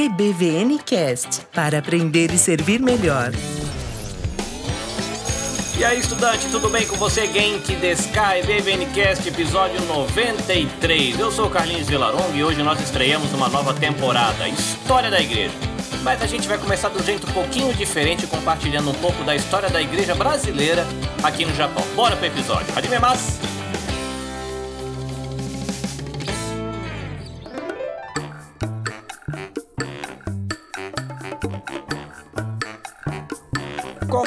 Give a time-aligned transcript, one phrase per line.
[0.00, 3.32] EBVN Cast para aprender e servir melhor.
[5.76, 7.26] E aí, estudante, tudo bem com você?
[7.26, 11.20] Genki Deskai, BVNcast, episódio 93.
[11.20, 15.52] Eu sou o Carlinhos Vilaronga e hoje nós estreamos uma nova temporada, História da Igreja.
[16.02, 19.36] Mas a gente vai começar de um jeito um pouquinho diferente, compartilhando um pouco da
[19.36, 20.86] história da igreja brasileira
[21.22, 21.84] aqui no Japão.
[21.94, 22.72] Bora pro episódio.
[22.74, 22.96] Hajime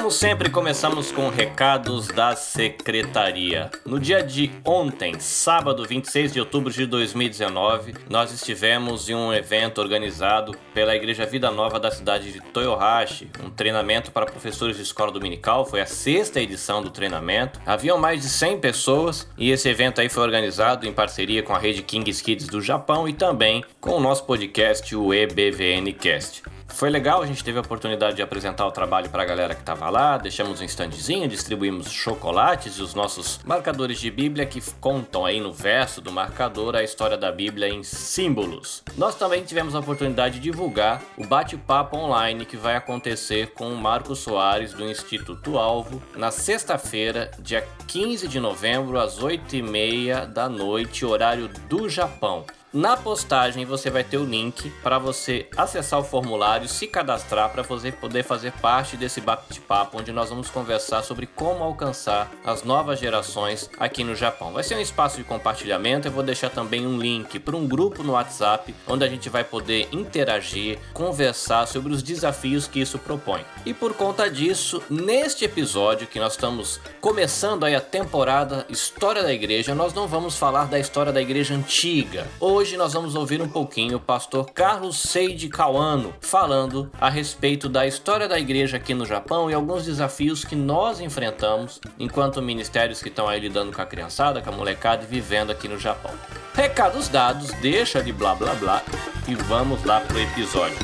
[0.03, 3.71] Como sempre, começamos com recados da secretaria.
[3.85, 9.79] No dia de ontem, sábado 26 de outubro de 2019, nós estivemos em um evento
[9.79, 15.09] organizado pela Igreja Vida Nova da cidade de Toyohashi, um treinamento para professores de escola
[15.09, 15.65] dominical.
[15.65, 17.61] Foi a sexta edição do treinamento.
[17.65, 21.59] Haviam mais de 100 pessoas e esse evento aí foi organizado em parceria com a
[21.59, 26.43] rede Kings Kids do Japão e também com o nosso podcast, o EBVNcast.
[26.73, 29.61] Foi legal, a gente teve a oportunidade de apresentar o trabalho para a galera que
[29.61, 35.23] estava lá, deixamos um standzinho, distribuímos chocolates e os nossos marcadores de Bíblia que contam
[35.23, 38.83] aí no verso do marcador a história da Bíblia em símbolos.
[38.97, 43.77] Nós também tivemos a oportunidade de divulgar o bate-papo online que vai acontecer com o
[43.77, 51.05] Marcos Soares do Instituto Alvo na sexta-feira, dia 15 de novembro, às 8h30 da noite,
[51.05, 52.45] horário do Japão.
[52.73, 57.61] Na postagem você vai ter o link para você acessar o formulário, se cadastrar para
[57.61, 62.99] você poder fazer parte desse bate-papo onde nós vamos conversar sobre como alcançar as novas
[62.99, 64.53] gerações aqui no Japão.
[64.53, 68.01] Vai ser um espaço de compartilhamento, eu vou deixar também um link para um grupo
[68.01, 73.45] no WhatsApp onde a gente vai poder interagir, conversar sobre os desafios que isso propõe.
[73.67, 79.31] E por conta disso, neste episódio que nós estamos começando aí a temporada História da
[79.31, 82.25] Igreja, nós não vamos falar da história da igreja antiga.
[82.39, 87.67] Hoje Hoje nós vamos ouvir um pouquinho o pastor Carlos Seide Kawano falando a respeito
[87.67, 93.01] da história da igreja aqui no Japão e alguns desafios que nós enfrentamos enquanto ministérios
[93.01, 96.13] que estão aí lidando com a criançada, com a molecada e vivendo aqui no Japão.
[96.53, 98.81] Recados dados, deixa de blá blá blá
[99.27, 100.77] e vamos lá pro episódio.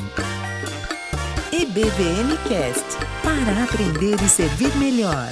[1.54, 5.32] EBVN Cast para aprender e servir melhor.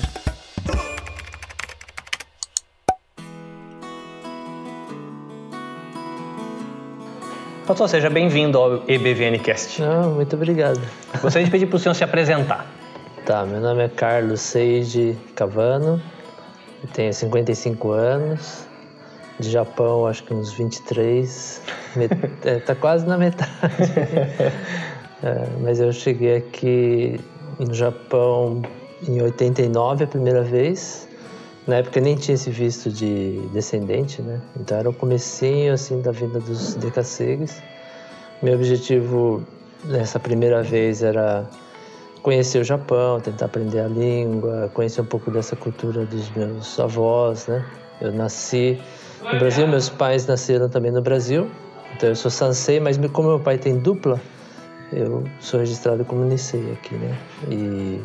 [7.67, 9.81] Pastor, seja bem-vindo ao EBVNcast.
[9.81, 10.79] Não, muito obrigado.
[11.21, 12.65] Gostaria de pedir para o senhor se apresentar.
[13.25, 16.01] Tá, meu nome é Carlos Seiji Cavano,
[16.93, 18.65] tenho 55 anos,
[19.37, 21.61] de Japão acho que uns 23,
[21.97, 22.13] met...
[22.47, 23.51] é, tá quase na metade.
[25.21, 27.19] é, mas eu cheguei aqui
[27.59, 28.61] no Japão
[29.05, 31.05] em 89 a primeira vez,
[31.67, 34.41] na época nem tinha esse visto de descendente, né?
[34.55, 37.61] Então era o comecinho assim da vinda dos decassegues.
[38.41, 39.43] Meu objetivo
[39.83, 41.45] nessa primeira vez era
[42.23, 47.47] conhecer o Japão, tentar aprender a língua, conhecer um pouco dessa cultura dos meus avós,
[47.47, 47.65] né?
[47.99, 48.79] Eu nasci
[49.21, 51.49] no Brasil, meus pais nasceram também no Brasil.
[51.95, 54.21] Então eu sou Sansei, mas como meu pai tem dupla,
[54.93, 57.17] eu sou registrado como Nisei aqui, né?
[57.49, 58.01] E,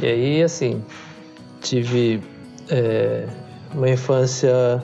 [0.00, 0.84] e aí, assim,
[1.60, 2.22] tive
[2.70, 3.26] é,
[3.74, 4.82] uma infância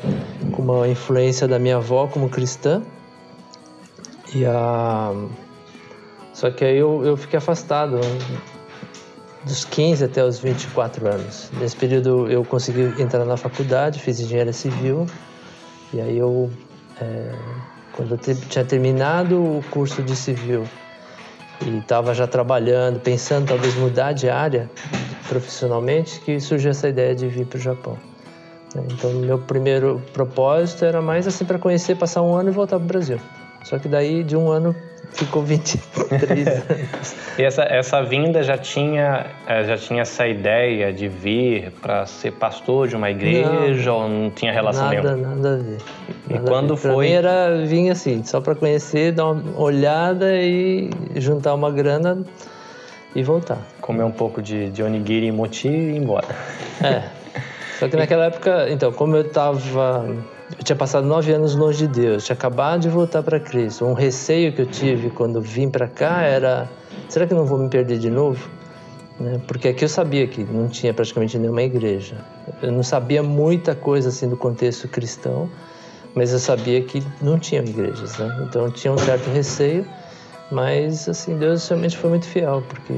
[0.53, 2.83] com uma influência da minha avó como cristã.
[4.35, 5.13] E a...
[6.33, 8.01] Só que aí eu, eu fiquei afastado
[9.45, 11.51] dos 15 até os 24 anos.
[11.59, 15.07] Nesse período eu consegui entrar na faculdade, fiz engenharia civil.
[15.93, 16.51] E aí eu,
[17.01, 17.35] é,
[17.93, 20.65] quando eu te, tinha terminado o curso de civil
[21.67, 24.71] e estava já trabalhando, pensando talvez mudar de área,
[25.33, 27.97] profissionalmente que surgiu essa ideia de vir para o Japão.
[28.77, 32.85] Então, meu primeiro propósito era mais assim para conhecer, passar um ano e voltar para
[32.85, 33.19] o Brasil.
[33.65, 34.75] Só que daí de um ano
[35.13, 37.15] ficou 23 anos.
[37.39, 42.33] e essa, essa vinda já tinha, eh, já tinha essa ideia de vir para ser
[42.33, 45.35] pastor de uma igreja não, ou não tinha relação nada, nenhuma?
[45.35, 45.79] Nada a ver.
[46.29, 46.91] E nada quando foi?
[46.91, 52.23] Pra mim era vir assim, só para conhecer, dar uma olhada e juntar uma grana
[53.15, 53.72] e voltar.
[53.83, 56.29] Comer um pouco de, de onigiri e mochi e ir embora.
[56.83, 57.03] É.
[57.79, 60.07] Só que naquela época, então, como eu estava
[60.59, 63.85] eu tinha passado nove anos longe de Deus, tinha acabado de voltar para Cristo.
[63.85, 66.69] Um receio que eu tive quando vim para cá era:
[67.09, 68.49] será que não vou me perder de novo?
[69.19, 69.41] Né?
[69.47, 72.17] Porque aqui eu sabia que não tinha praticamente nenhuma igreja.
[72.63, 75.49] Eu não sabia muita coisa assim do contexto cristão,
[76.15, 78.19] mas eu sabia que não tinham igrejas.
[78.19, 78.47] Né?
[78.49, 79.87] Então eu tinha um certo receio.
[80.51, 82.93] Mas, assim, Deus realmente foi muito fiel, porque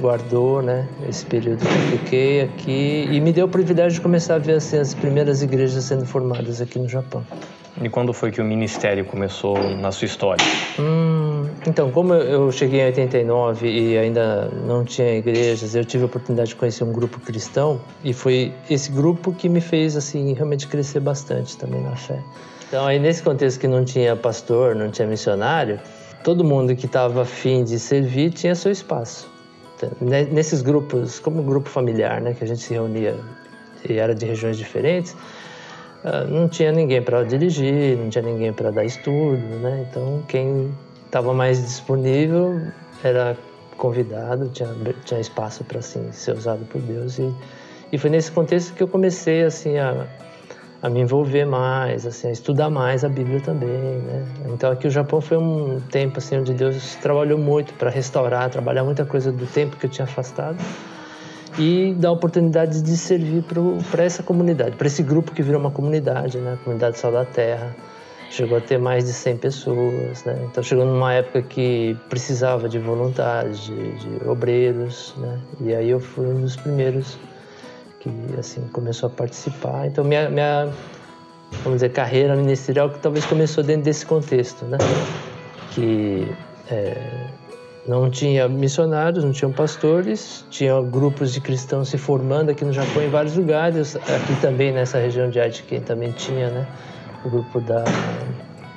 [0.00, 4.36] guardou, né, esse período que eu fiquei aqui e me deu o privilégio de começar
[4.36, 7.24] a ver, assim, as primeiras igrejas sendo formadas aqui no Japão.
[7.80, 10.44] E quando foi que o ministério começou na sua história?
[10.80, 16.06] Hum, então, como eu cheguei em 89 e ainda não tinha igrejas, eu tive a
[16.06, 20.66] oportunidade de conhecer um grupo cristão e foi esse grupo que me fez assim realmente
[20.66, 22.18] crescer bastante também na fé.
[22.66, 25.78] Então, aí nesse contexto que não tinha pastor, não tinha missionário,
[26.24, 29.37] todo mundo que estava afim de servir tinha seu espaço.
[30.00, 33.16] Nesses grupos, como grupo familiar, né, que a gente se reunia
[33.88, 35.16] e era de regiões diferentes,
[36.04, 39.86] ah, não tinha ninguém para dirigir, não tinha ninguém para dar estudo, né?
[39.88, 40.72] Então quem
[41.04, 42.60] estava mais disponível
[43.02, 43.36] era
[43.76, 44.68] convidado, tinha,
[45.04, 47.32] tinha espaço para assim ser usado por Deus e,
[47.92, 50.06] e foi nesse contexto que eu comecei assim a,
[50.80, 54.24] a me envolver mais, assim, a estudar mais a Bíblia também, né?
[54.52, 58.84] Então aqui o Japão foi um tempo assim onde Deus trabalhou muito para restaurar, trabalhar
[58.84, 60.58] muita coisa do tempo que eu tinha afastado
[61.58, 63.44] e dar oportunidade de servir
[63.90, 66.54] para essa comunidade, para esse grupo que virou uma comunidade, né?
[66.54, 67.74] A comunidade Sal da Terra.
[68.30, 70.38] Chegou a ter mais de 100 pessoas, né?
[70.44, 75.40] Então chegou numa época que precisava de voluntários, de, de obreiros, né?
[75.62, 77.18] E aí eu fui um dos primeiros
[78.08, 79.86] que assim começou a participar.
[79.86, 80.68] Então minha, minha
[81.64, 84.78] vamos dizer carreira ministerial que talvez começou dentro desse contexto, né?
[85.70, 86.30] Que
[86.70, 87.28] é,
[87.86, 93.02] não tinha missionários, não tinham pastores, tinha grupos de cristãos se formando aqui no Japão
[93.02, 96.66] em vários lugares, aqui também nessa região de Aichi também tinha, né,
[97.24, 97.84] o grupo da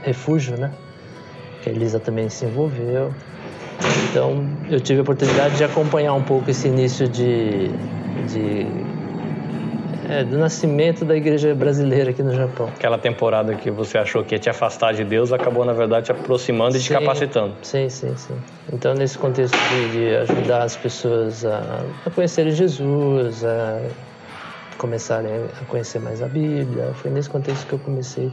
[0.01, 0.71] Refúgio, né,
[1.61, 3.13] que a Elisa também se envolveu.
[4.09, 7.69] Então, eu tive a oportunidade de acompanhar um pouco esse início de,
[8.27, 8.65] de
[10.11, 12.67] é, do nascimento da igreja brasileira aqui no Japão.
[12.67, 16.11] Aquela temporada que você achou que ia te afastar de Deus acabou, na verdade, te
[16.11, 17.55] aproximando e sim, te capacitando.
[17.61, 18.35] Sim, sim, sim.
[18.73, 23.81] Então, nesse contexto de, de ajudar as pessoas a, a conhecerem Jesus, a
[24.77, 25.31] começarem
[25.61, 28.31] a conhecer mais a Bíblia, foi nesse contexto que eu comecei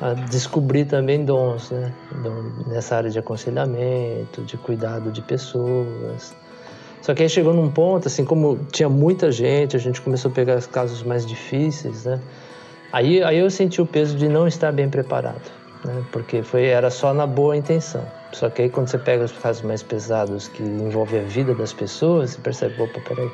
[0.00, 1.92] a descobrir também dons, né?
[2.66, 6.34] Nessa área de aconselhamento, de cuidado de pessoas,
[7.04, 10.34] só que aí chegou num ponto, assim, como tinha muita gente, a gente começou a
[10.34, 12.18] pegar os casos mais difíceis, né?
[12.90, 15.52] Aí, aí eu senti o peso de não estar bem preparado,
[15.84, 16.02] né?
[16.10, 18.02] Porque foi, era só na boa intenção.
[18.32, 21.74] Só que aí quando você pega os casos mais pesados que envolvem a vida das
[21.74, 23.30] pessoas, você percebe, opa, peraí,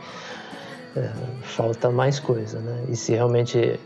[0.96, 1.08] é,
[1.44, 2.86] falta mais coisa, né?
[2.88, 3.78] E se realmente...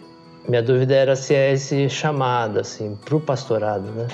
[0.48, 4.08] Minha dúvida era se é esse chamado, assim, para o pastorado, né?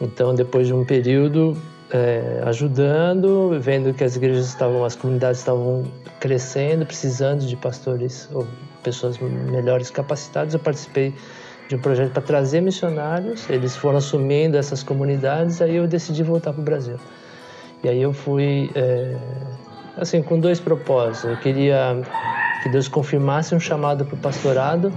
[0.00, 1.56] Então, depois de um período,
[1.90, 5.84] é, ajudando, vendo que as igrejas estavam, as comunidades estavam
[6.18, 8.46] crescendo, precisando de pastores ou
[8.82, 10.54] pessoas melhores capacitadas.
[10.54, 11.14] Eu participei
[11.68, 16.52] de um projeto para trazer missionários, eles foram assumindo essas comunidades, aí eu decidi voltar
[16.52, 16.96] para o Brasil.
[17.82, 19.16] E aí eu fui, é,
[19.96, 21.30] assim, com dois propósitos.
[21.30, 22.02] Eu queria
[22.62, 24.92] que Deus confirmasse um chamado para o pastorado,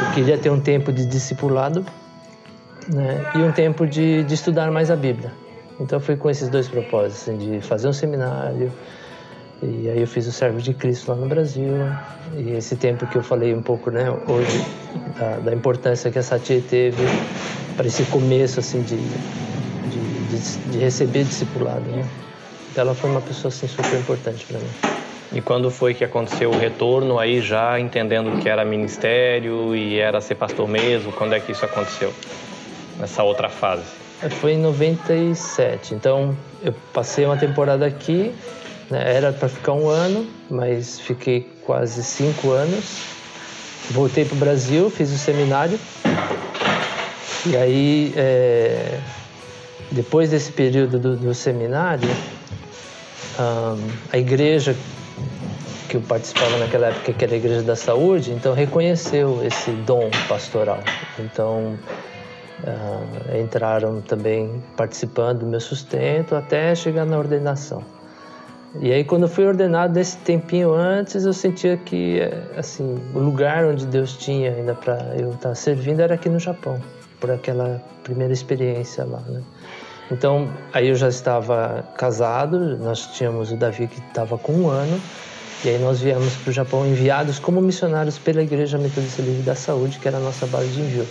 [0.00, 1.84] eu queria ter um tempo de discipulado,
[2.88, 5.32] né, e um tempo de, de estudar mais a Bíblia.
[5.80, 8.72] Então fui com esses dois propósitos, assim, de fazer um seminário,
[9.62, 11.74] e aí eu fiz o Servo de Cristo lá no Brasil.
[12.36, 14.64] E esse tempo que eu falei um pouco, né, hoje,
[15.18, 17.02] da, da importância que a Satie teve
[17.76, 22.04] para esse começo, assim, de, de, de, de receber discipulado, né.
[22.70, 24.70] Então ela foi uma pessoa, assim, super importante para mim.
[25.32, 30.20] E quando foi que aconteceu o retorno, aí já entendendo que era ministério e era
[30.20, 31.12] ser pastor mesmo?
[31.12, 32.12] Quando é que isso aconteceu?
[32.98, 34.07] Nessa outra fase?
[34.22, 35.94] É, foi em 97.
[35.94, 38.34] Então eu passei uma temporada aqui,
[38.90, 39.16] né?
[39.16, 43.02] era para ficar um ano, mas fiquei quase cinco anos.
[43.90, 45.78] Voltei para o Brasil, fiz o seminário.
[47.46, 48.98] E aí, é,
[49.92, 52.08] depois desse período do, do seminário,
[53.38, 54.76] um, a igreja
[55.88, 60.10] que eu participava naquela época, que era a Igreja da Saúde, então reconheceu esse dom
[60.28, 60.80] pastoral.
[61.18, 61.78] Então
[62.60, 67.84] Uh, entraram também participando do meu sustento até chegar na ordenação.
[68.80, 72.20] E aí quando eu fui ordenado nesse tempinho antes, eu sentia que
[72.56, 76.80] assim, o lugar onde Deus tinha ainda para eu estar servindo era aqui no Japão,
[77.20, 79.40] por aquela primeira experiência lá, né?
[80.10, 84.98] Então, aí eu já estava casado, nós tínhamos o Davi que estava com um ano,
[85.64, 89.54] e aí nós viemos para o Japão enviados como missionários pela Igreja Metodista Livre da
[89.54, 91.06] Saúde, que era a nossa base de envio.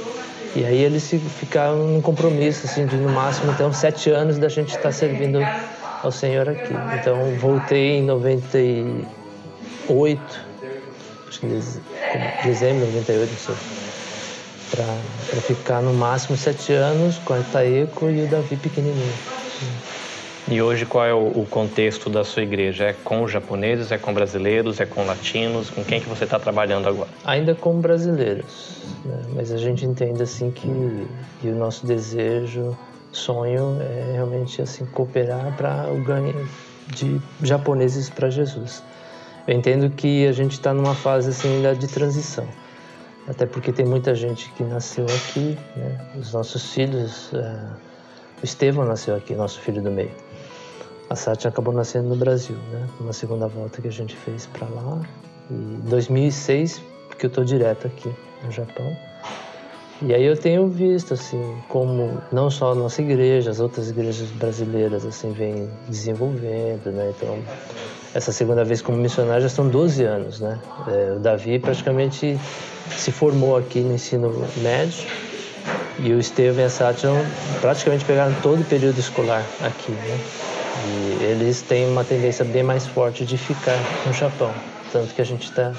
[0.57, 4.69] E aí eles ficaram num compromisso, assim, de no máximo uns sete anos da gente
[4.69, 5.37] estar tá servindo
[6.01, 6.73] ao Senhor aqui.
[6.99, 10.19] Então voltei em 98,
[11.27, 11.61] acho que em
[12.43, 13.53] dezembro de 98, não sei,
[14.71, 14.87] para
[15.41, 19.36] ficar no máximo sete anos com a Itaeco e o Davi pequenininho.
[20.49, 22.85] E hoje qual é o, contexto da sua igreja?
[22.85, 25.69] É com japoneses, é com brasileiros, é com latinos?
[25.69, 27.09] Com quem que você está trabalhando agora?
[27.25, 29.25] Ainda com brasileiros, né?
[29.35, 30.69] mas a gente entende assim que,
[31.43, 32.77] o nosso desejo,
[33.11, 36.47] sonho é realmente assim cooperar para o ganho
[36.95, 38.81] de japoneses para Jesus.
[39.45, 42.47] Eu entendo que a gente está numa fase assim ainda de transição,
[43.27, 45.99] até porque tem muita gente que nasceu aqui, né?
[46.15, 47.37] os nossos filhos, é...
[48.41, 50.26] o Estevão nasceu aqui, nosso filho do meio
[51.09, 52.87] a Satya acabou nascendo no Brasil, né?
[52.99, 54.99] Uma segunda volta que a gente fez para lá.
[55.49, 55.53] E
[55.89, 58.95] 2006, porque eu estou direto aqui no Japão.
[60.01, 64.29] E aí eu tenho visto assim como não só a nossa igreja, as outras igrejas
[64.29, 67.13] brasileiras assim vêm desenvolvendo, né?
[67.15, 67.39] Então
[68.13, 70.59] essa segunda vez como missionário já são 12 anos, né?
[70.87, 72.37] É, o Davi praticamente
[72.95, 75.07] se formou aqui no ensino médio
[75.99, 77.09] e o Estevam e a Satya
[77.59, 80.46] praticamente pegaram todo o período escolar aqui, né?
[80.85, 84.51] E eles têm uma tendência bem mais forte de ficar no Japão.
[84.91, 85.73] Tanto que a gente está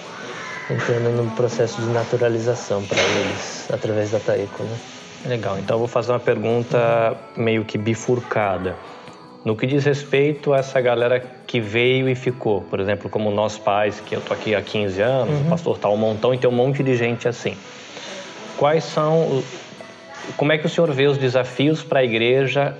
[0.70, 4.76] entrando num processo de naturalização para eles através da Taiko, né?
[5.26, 5.58] Legal.
[5.58, 8.76] Então eu vou fazer uma pergunta meio que bifurcada.
[9.44, 13.56] No que diz respeito a essa galera que veio e ficou, por exemplo, como nós
[13.56, 15.46] pais, que eu tô aqui há 15 anos, uhum.
[15.46, 17.56] o pastor tá um montão e tem um monte de gente assim.
[18.56, 19.42] Quais são
[20.36, 22.76] como é que o senhor vê os desafios para a igreja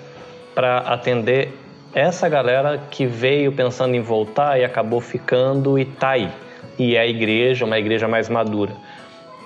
[0.55, 1.57] para atender
[1.99, 6.31] essa galera que veio pensando em voltar e acabou ficando e tá aí.
[6.79, 8.73] E é a igreja, uma igreja mais madura.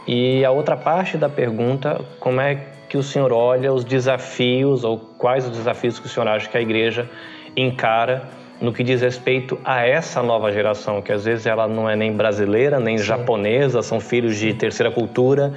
[0.07, 4.99] E a outra parte da pergunta, como é que o senhor olha os desafios ou
[4.99, 7.09] quais os desafios que o senhor acha que a igreja
[7.57, 8.23] encara
[8.61, 12.13] no que diz respeito a essa nova geração, que às vezes ela não é nem
[12.13, 13.05] brasileira, nem Sim.
[13.05, 15.55] japonesa, são filhos de terceira cultura.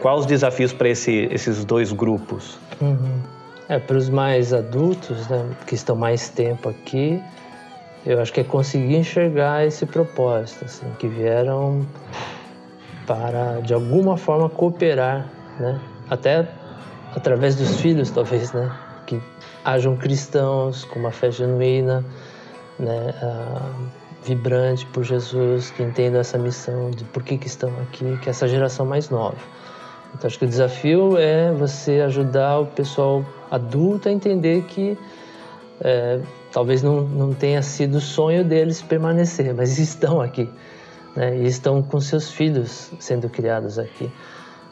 [0.00, 2.58] Quais os desafios para esse, esses dois grupos?
[2.80, 3.39] Uhum.
[3.70, 7.22] É, para os mais adultos, né, que estão mais tempo aqui,
[8.04, 11.86] eu acho que é conseguir enxergar esse propósito, assim, que vieram
[13.06, 15.24] para, de alguma forma, cooperar,
[15.60, 15.78] né?
[16.10, 16.48] Até
[17.14, 18.76] através dos filhos, talvez, né?
[19.06, 19.22] Que
[19.64, 22.04] hajam cristãos com uma fé genuína,
[22.76, 23.14] né?
[24.24, 28.30] Vibrante por Jesus, que entendam essa missão de por que, que estão aqui, que é
[28.30, 29.38] essa geração mais nova.
[30.12, 34.96] Então, acho que o desafio é você ajudar o pessoal adulto a entender que
[35.80, 36.20] é,
[36.52, 40.48] talvez não, não tenha sido o sonho deles permanecer, mas estão aqui.
[41.16, 41.38] Né?
[41.38, 44.10] E estão com seus filhos sendo criados aqui.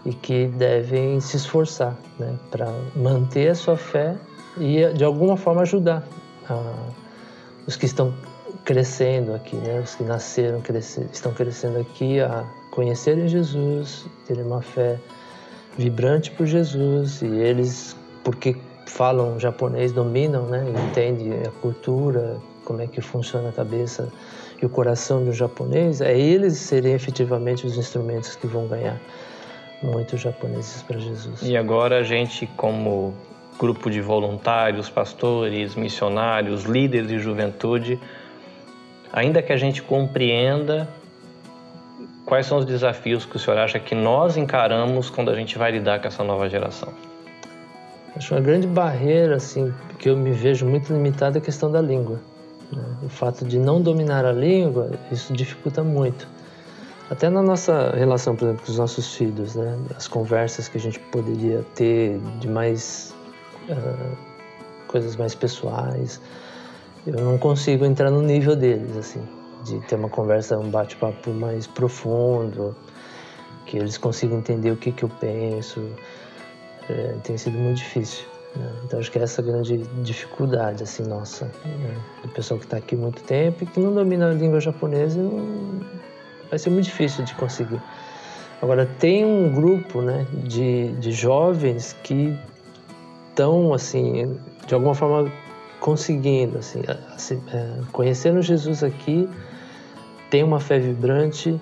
[0.04, 2.38] E que devem se esforçar né?
[2.50, 4.16] para manter a sua fé
[4.56, 6.04] e, de alguma forma, ajudar
[7.66, 8.14] os que estão
[8.64, 9.80] crescendo aqui, né?
[9.80, 14.99] os que nasceram, crescer, estão crescendo aqui a conhecerem Jesus, terem uma fé
[15.76, 18.56] vibrante por Jesus e eles, porque
[18.88, 20.64] falam japonês, dominam, né?
[20.88, 24.09] Entendem a cultura, como é que funciona a cabeça
[24.61, 29.00] e o coração do japonês, é eles serem efetivamente os instrumentos que vão ganhar
[29.83, 31.42] muitos japoneses para Jesus.
[31.42, 33.14] E agora a gente, como
[33.59, 38.00] grupo de voluntários, pastores, missionários, líderes de juventude,
[39.12, 40.88] ainda que a gente compreenda
[42.25, 45.71] quais são os desafios que o senhor acha que nós encaramos quando a gente vai
[45.71, 46.92] lidar com essa nova geração?
[48.19, 51.81] Acho uma grande barreira, assim, que eu me vejo muito limitada é a questão da
[51.81, 52.21] língua.
[52.71, 52.85] Né?
[53.05, 56.29] O fato de não dominar a língua, isso dificulta muito.
[57.09, 59.79] Até na nossa relação, por exemplo, com os nossos filhos, né?
[59.97, 63.15] As conversas que a gente poderia ter de mais
[63.71, 64.17] uh,
[64.87, 66.21] coisas mais pessoais,
[67.07, 69.23] eu não consigo entrar no nível deles, assim
[69.65, 72.77] de ter uma conversa, um bate-papo mais profundo,
[73.67, 75.81] que eles consigam entender o que, que eu penso.
[76.88, 78.25] É, tem sido muito difícil.
[78.57, 78.71] Né?
[78.85, 81.97] Então acho que é essa grande dificuldade assim nossa, né?
[82.23, 85.80] do pessoal que está aqui muito tempo e que não domina a língua japonesa, não...
[86.49, 87.80] vai ser muito difícil de conseguir.
[88.61, 92.37] Agora tem um grupo, né, de, de jovens que
[93.28, 95.30] estão assim, de alguma forma
[95.78, 96.83] conseguindo assim,
[97.14, 99.28] assim é, conhecendo Jesus aqui
[100.30, 101.61] tem uma fé vibrante.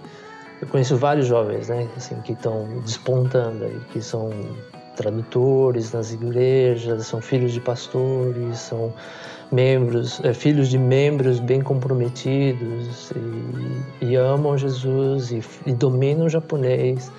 [0.61, 4.31] Eu conheço vários jovens, né, assim, que estão despontando aí, que são
[4.97, 8.93] tradutores nas igrejas, são filhos de pastores, são
[9.53, 13.13] membros, é, filhos de membros bem comprometidos
[14.01, 17.13] e, e amam Jesus e, e, dominam o japonês.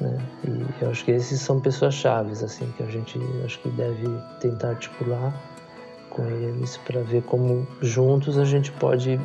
[0.00, 0.18] Né?
[0.46, 4.08] E eu acho que esses são pessoas chaves assim que a gente acho que deve
[4.40, 5.34] tentar articular
[6.08, 9.20] com eles para ver como juntos a gente pode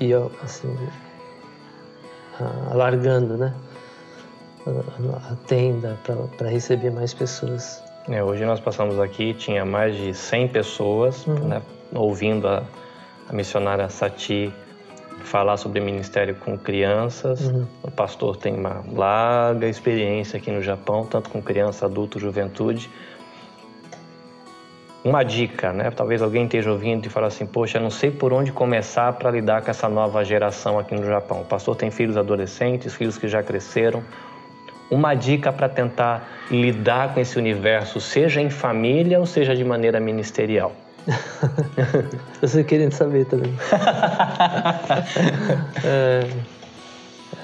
[0.00, 0.68] e assim
[2.70, 3.52] alargando, né?
[4.66, 5.98] A, tenda
[6.36, 7.82] para receber mais pessoas.
[8.08, 11.48] É, hoje nós passamos aqui, tinha mais de 100 pessoas, uhum.
[11.48, 11.62] né?
[11.94, 12.62] ouvindo a,
[13.28, 14.52] a missionária Sati
[15.24, 17.40] falar sobre ministério com crianças.
[17.40, 17.66] Uhum.
[17.82, 22.90] O pastor tem uma larga experiência aqui no Japão, tanto com criança, adulto, juventude.
[25.04, 25.90] Uma dica, né?
[25.90, 29.62] Talvez alguém esteja ouvindo e fale assim: Poxa, não sei por onde começar para lidar
[29.62, 31.42] com essa nova geração aqui no Japão.
[31.42, 34.02] O pastor tem filhos adolescentes, filhos que já cresceram.
[34.90, 40.00] Uma dica para tentar lidar com esse universo, seja em família ou seja de maneira
[40.00, 40.72] ministerial.
[42.40, 43.54] Eu sei querendo saber também.
[45.84, 46.26] é,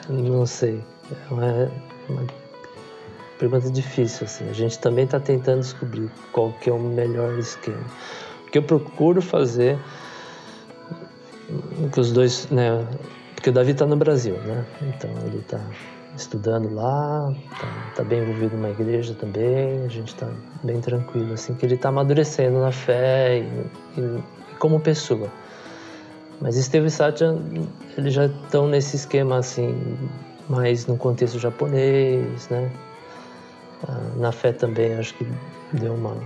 [0.09, 0.83] não sei.
[1.11, 1.71] É uma,
[2.09, 2.27] uma,
[3.39, 4.25] pergunta difícil.
[4.25, 4.49] Assim.
[4.49, 7.85] A gente também está tentando descobrir qual que é o melhor esquema.
[8.47, 9.79] O que eu procuro fazer
[11.93, 12.87] que os dois, né?
[13.35, 14.65] Porque o Davi está no Brasil, né?
[14.83, 15.61] Então ele está
[16.17, 20.29] estudando lá, tá, tá, bem envolvido numa igreja também, a gente está
[20.63, 24.23] bem tranquilo, assim, que ele está amadurecendo na fé e, e,
[24.59, 25.29] como pessoa.
[26.41, 27.37] Mas Esteve e Satya,
[27.97, 29.99] eles já estão nesse esquema, assim,
[30.49, 32.71] mais no contexto japonês, né?
[33.89, 35.27] Ah, na fé também, acho que
[35.73, 36.17] deu uma...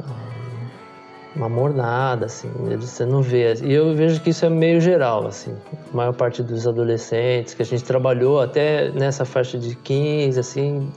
[0.00, 0.35] Ah,
[1.36, 3.54] uma mornada, assim, você não vê.
[3.62, 5.54] E eu vejo que isso é meio geral, assim.
[5.92, 10.90] A maior parte dos adolescentes que a gente trabalhou até nessa faixa de 15, assim,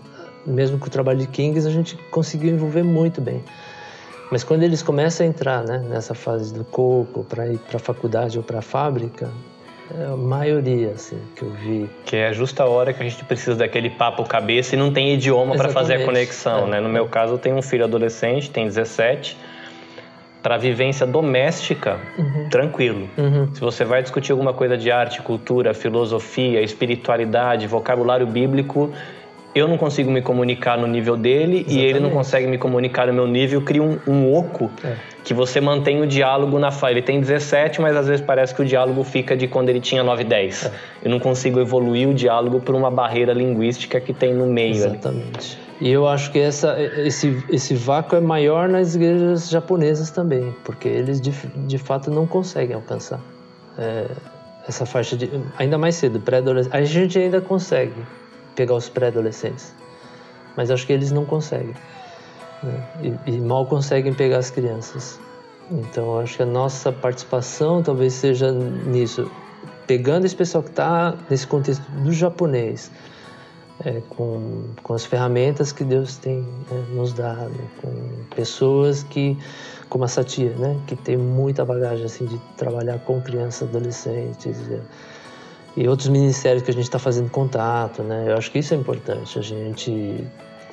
[0.45, 3.43] mesmo com o trabalho de Kings, a gente conseguiu envolver muito bem.
[4.31, 7.79] Mas quando eles começam a entrar, né, nessa fase do coco, para ir para a
[7.79, 9.29] faculdade ou para a fábrica,
[9.97, 11.89] é a maioria, assim, que eu vi.
[12.05, 15.13] Que é justa a hora que a gente precisa daquele papo cabeça e não tem
[15.15, 16.71] idioma para fazer a conexão, é.
[16.71, 16.79] né?
[16.79, 19.35] No meu caso, eu tenho um filho adolescente, tem 17,
[20.41, 22.49] para vivência doméstica, uhum.
[22.49, 23.09] tranquilo.
[23.17, 23.53] Uhum.
[23.53, 28.91] Se você vai discutir alguma coisa de arte, cultura, filosofia, espiritualidade, vocabulário bíblico,
[29.53, 31.79] eu não consigo me comunicar no nível dele Exatamente.
[31.79, 34.95] e ele não consegue me comunicar no meu nível, cria um, um oco é.
[35.23, 36.93] Que você mantém o diálogo na fala.
[36.93, 40.03] Ele tem 17, mas às vezes parece que o diálogo fica de quando ele tinha
[40.03, 40.65] 9, 10.
[40.65, 40.71] É.
[41.03, 44.75] Eu não consigo evoluir o diálogo por uma barreira linguística que tem no meio.
[44.75, 45.57] Exatamente.
[45.57, 45.69] Ali.
[45.81, 50.89] E eu acho que essa, esse, esse vácuo é maior nas igrejas japonesas também, porque
[50.89, 53.21] eles de, de fato não conseguem alcançar
[53.77, 54.05] é,
[54.67, 55.29] essa faixa de.
[55.57, 56.75] Ainda mais cedo, pré-adolescente.
[56.75, 57.93] A gente ainda consegue
[58.55, 59.73] pegar os pré-adolescentes,
[60.57, 61.73] mas acho que eles não conseguem.
[62.63, 63.17] Né?
[63.25, 65.19] E, e, mal conseguem pegar as crianças.
[65.71, 69.29] Então acho que a nossa participação talvez seja nisso,
[69.85, 72.91] pegando esse pessoal que está nesse contexto do japonês
[73.85, 77.91] é, com, com as ferramentas que Deus tem né, nos dado, com
[78.35, 79.37] pessoas que,
[79.87, 84.57] como a Satia, né, que tem muita bagagem assim de trabalhar com crianças, adolescentes
[85.77, 88.25] e, e outros ministérios que a gente está fazendo contato, né?
[88.27, 90.27] Eu acho que isso é importante, a gente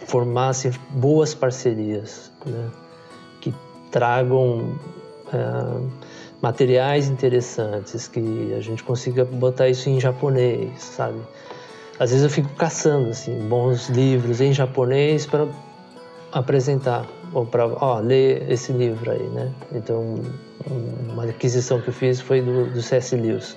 [0.07, 2.71] formar assim, boas parcerias, né,
[3.40, 3.55] que
[3.90, 4.75] tragam
[5.33, 6.07] é,
[6.40, 11.21] materiais interessantes, que a gente consiga botar isso em japonês, sabe?
[11.99, 15.47] às vezes eu fico caçando assim bons livros em japonês para
[16.31, 19.53] apresentar ou para ó, ler esse livro aí, né?
[19.73, 20.21] Então
[21.11, 23.16] uma aquisição que eu fiz foi do, do C.S.
[23.16, 23.57] Lewis,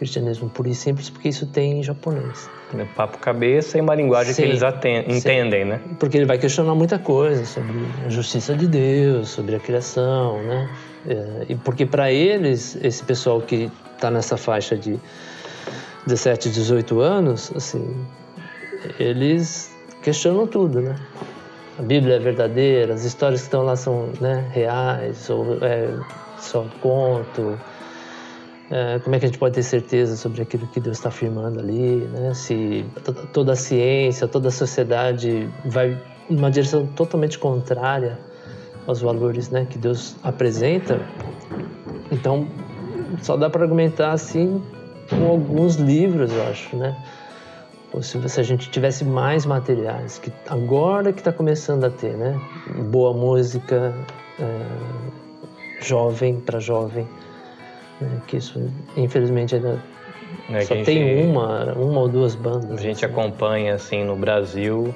[0.00, 2.48] Cristianismo Puro e Simples, porque isso tem em japonês.
[2.74, 4.62] É papo cabeça e uma linguagem sim, que eles
[5.06, 5.68] entendem, sim.
[5.68, 5.80] né?
[5.98, 10.70] Porque ele vai questionar muita coisa sobre a justiça de Deus, sobre a criação, né?
[11.06, 14.98] É, e porque para eles, esse pessoal que está nessa faixa de
[16.06, 17.94] 17, 18 anos, assim,
[18.98, 19.70] eles
[20.02, 20.96] questionam tudo, né?
[21.78, 25.92] A Bíblia é verdadeira, as histórias que estão lá são né, reais, ou é
[26.38, 27.60] só conto.
[28.70, 31.58] É, como é que a gente pode ter certeza sobre aquilo que Deus está afirmando
[31.58, 32.32] ali, né?
[32.34, 32.84] Se
[33.32, 38.16] toda a ciência, toda a sociedade vai numa direção totalmente contrária
[38.86, 41.00] aos valores né, que Deus apresenta,
[42.10, 42.46] então
[43.22, 44.62] só dá para argumentar assim
[45.08, 46.96] com alguns livros, eu acho, né?
[47.92, 52.16] Ou se, se a gente tivesse mais materiais, que agora que está começando a ter,
[52.16, 52.40] né?
[52.88, 53.92] Boa música,
[54.38, 57.08] é, jovem para jovem,
[58.04, 58.20] né?
[58.26, 58.60] que isso,
[58.96, 59.78] infelizmente, ainda
[60.50, 62.78] é só tem gente, uma, uma ou duas bandas.
[62.78, 63.12] A gente assim.
[63.12, 64.94] acompanha, assim, no Brasil,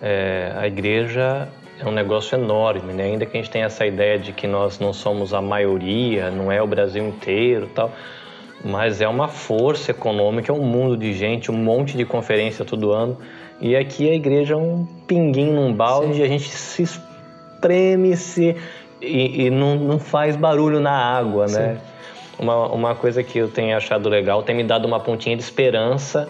[0.00, 1.48] é, a igreja
[1.78, 3.04] é um negócio enorme, né?
[3.04, 6.52] Ainda que a gente tenha essa ideia de que nós não somos a maioria, não
[6.52, 7.90] é o Brasil inteiro tal
[8.64, 12.92] mas é uma força econômica, é um mundo de gente, um monte de conferência todo
[12.92, 13.16] ano.
[13.60, 16.22] E aqui a igreja é um pinguinho num balde, Sim.
[16.22, 18.56] a gente se espreme se,
[19.00, 21.78] e, e não, não, faz barulho na água, né?
[22.40, 26.28] Uma, uma coisa que eu tenho achado legal, tem me dado uma pontinha de esperança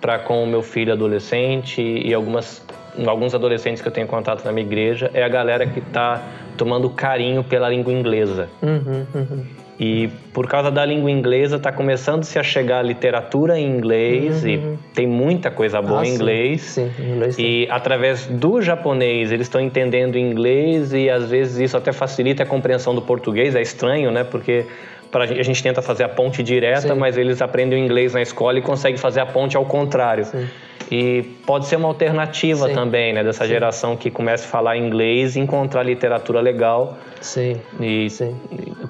[0.00, 2.62] para com o meu filho adolescente e algumas
[3.06, 6.22] alguns adolescentes que eu tenho contato na minha igreja é a galera que está
[6.56, 8.48] tomando carinho pela língua inglesa.
[8.62, 9.44] Uhum, uhum.
[9.80, 14.42] E por causa da língua inglesa está começando -se a chegar a literatura em inglês
[14.42, 14.78] Uhum, e uhum.
[14.94, 16.62] tem muita coisa boa Ah, em sim, inglês.
[16.62, 17.42] Sim, em inglês sim.
[17.42, 22.46] E através do japonês eles estão entendendo inglês e às vezes isso até facilita a
[22.46, 23.54] compreensão do português.
[23.56, 24.22] É estranho, né?
[24.22, 24.66] Porque
[25.12, 26.94] pra, a gente tenta fazer a ponte direta, Sim.
[26.94, 30.24] mas eles aprendem o inglês na escola e conseguem fazer a ponte ao contrário.
[30.24, 30.48] Sim.
[30.90, 32.74] E pode ser uma alternativa Sim.
[32.74, 33.22] também, né?
[33.22, 38.36] Dessa geração que começa a falar inglês e encontrar literatura legal, Sim, e, sim.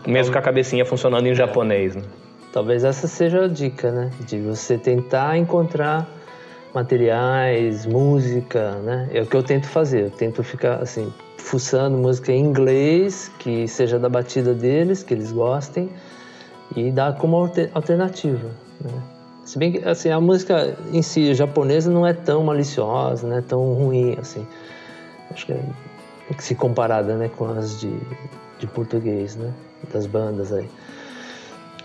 [0.07, 1.97] mesmo com a cabecinha funcionando em japonês.
[1.97, 2.03] Né?
[2.53, 4.11] Talvez essa seja a dica, né?
[4.27, 6.09] De você tentar encontrar
[6.75, 9.09] materiais, música, né?
[9.13, 10.05] É o que eu tento fazer.
[10.05, 15.33] Eu tento ficar, assim, fuçando música em inglês, que seja da batida deles, que eles
[15.33, 15.91] gostem,
[16.77, 18.49] e dar como alter- alternativa,
[18.81, 19.03] né?
[19.45, 23.41] Se bem que, assim, a música em si japonesa não é tão maliciosa, não é
[23.41, 24.47] tão ruim, assim.
[25.33, 25.61] Acho que é,
[26.39, 27.93] se comparada, né, com as de,
[28.59, 29.53] de português, né?
[29.93, 30.69] Das bandas aí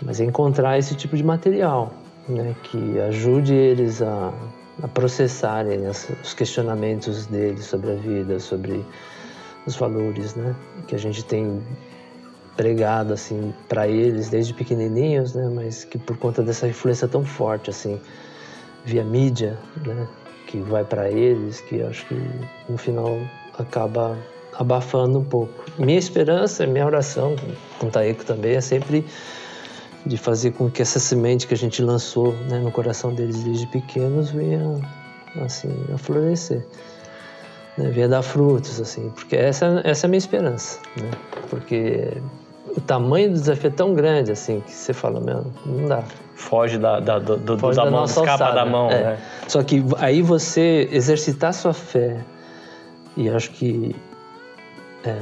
[0.02, 1.92] mas é encontrar esse tipo de material,
[2.28, 4.32] né, que ajude eles a,
[4.82, 8.84] a processarem as- os questionamentos deles sobre a vida, sobre
[9.66, 10.54] os valores, né,
[10.86, 11.60] que a gente tem
[12.58, 17.70] pregado assim para eles desde pequenininhos, né, mas que por conta dessa influência tão forte
[17.70, 18.00] assim
[18.84, 20.08] via mídia, né,
[20.48, 22.20] que vai para eles, que acho que
[22.68, 23.16] no final
[23.56, 24.18] acaba
[24.58, 25.66] abafando um pouco.
[25.78, 27.36] Minha esperança, minha oração
[27.78, 29.06] com o Taeko também é sempre
[30.04, 33.68] de fazer com que essa semente que a gente lançou né, no coração deles desde
[33.68, 34.80] pequenos venha
[35.42, 36.66] assim a florescer,
[37.76, 41.10] né, venha dar frutos assim, porque essa essa é a minha esperança, né?
[41.48, 42.20] Porque
[42.76, 46.02] o tamanho do desafio é tão grande assim que você fala, meu, não dá.
[46.34, 48.54] Foge da, da, do, do- Foge da da mão, escapa alçada.
[48.54, 49.02] da mão, É.
[49.02, 49.18] né?
[49.48, 52.18] Só que aí você exercitar sua fé
[53.16, 53.94] e acho que
[55.04, 55.16] é,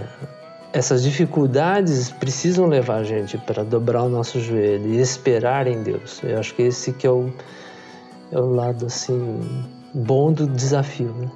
[0.72, 6.20] essas dificuldades precisam levar a gente para dobrar o nosso joelho e esperar em Deus.
[6.22, 7.32] Eu acho que esse que é o,
[8.30, 9.40] é o lado assim
[9.94, 11.28] bom do desafio, né?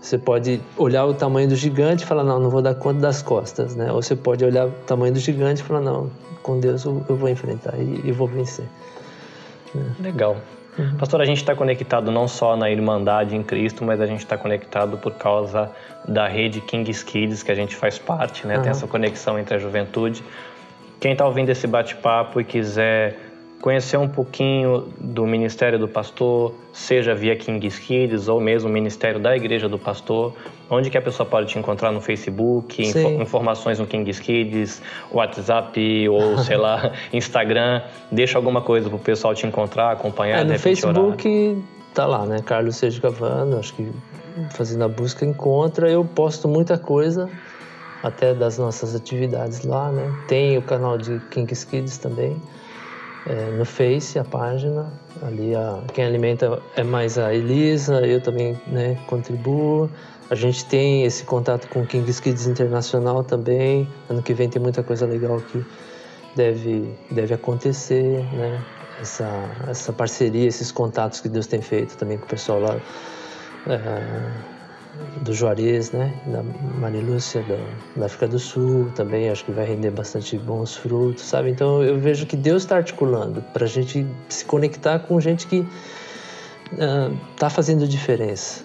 [0.00, 3.22] Você pode olhar o tamanho do gigante e falar, não, não vou dar conta das
[3.22, 3.92] costas, né?
[3.92, 6.10] Ou você pode olhar o tamanho do gigante e falar, não,
[6.42, 8.64] com Deus eu, eu vou enfrentar e, e vou vencer.
[10.00, 10.36] Legal.
[10.78, 10.96] Uhum.
[10.96, 14.38] Pastor, a gente está conectado não só na Irmandade em Cristo, mas a gente está
[14.38, 15.70] conectado por causa
[16.08, 18.54] da rede Kings Kids, que a gente faz parte, né?
[18.54, 18.70] Tem Aham.
[18.70, 20.24] essa conexão entre a juventude.
[20.98, 23.29] Quem está ouvindo esse bate-papo e quiser
[23.60, 29.20] conhecer um pouquinho do Ministério do Pastor, seja via Kings Kids ou mesmo o Ministério
[29.20, 30.32] da Igreja do Pastor,
[30.70, 33.20] onde que a pessoa pode te encontrar no Facebook, Sim.
[33.20, 37.82] informações no Kings Kids, WhatsApp ou, sei lá, Instagram.
[38.10, 40.94] Deixa alguma coisa pro pessoal te encontrar, acompanhar, É, no repente orar.
[40.94, 41.62] Facebook
[41.94, 42.40] tá lá, né?
[42.44, 43.90] Carlos Sérgio Cavano, acho que
[44.50, 45.90] fazendo a busca encontra.
[45.90, 47.28] Eu posto muita coisa,
[48.02, 50.10] até das nossas atividades lá, né?
[50.26, 52.40] Tem o canal de Kinks Kids também,
[53.26, 54.92] é, no Face, a página.
[55.22, 59.90] Ali a, quem alimenta é mais a Elisa, eu também né, contribuo.
[60.30, 63.88] A gente tem esse contato com o Kinks Kids Internacional também.
[64.08, 65.64] Ano que vem tem muita coisa legal que
[66.36, 68.64] deve, deve acontecer, né?
[69.00, 72.78] Essa, essa parceria, esses contatos que Deus tem feito também com o pessoal lá
[73.66, 74.59] é,
[75.22, 76.12] do Juarez, né?
[76.26, 76.42] Da
[76.78, 77.56] Maria Lúcia, da,
[77.96, 81.50] da África do Sul também, acho que vai render bastante bons frutos, sabe?
[81.50, 85.66] Então eu vejo que Deus está articulando para a gente se conectar com gente que
[87.34, 88.64] está fazendo diferença.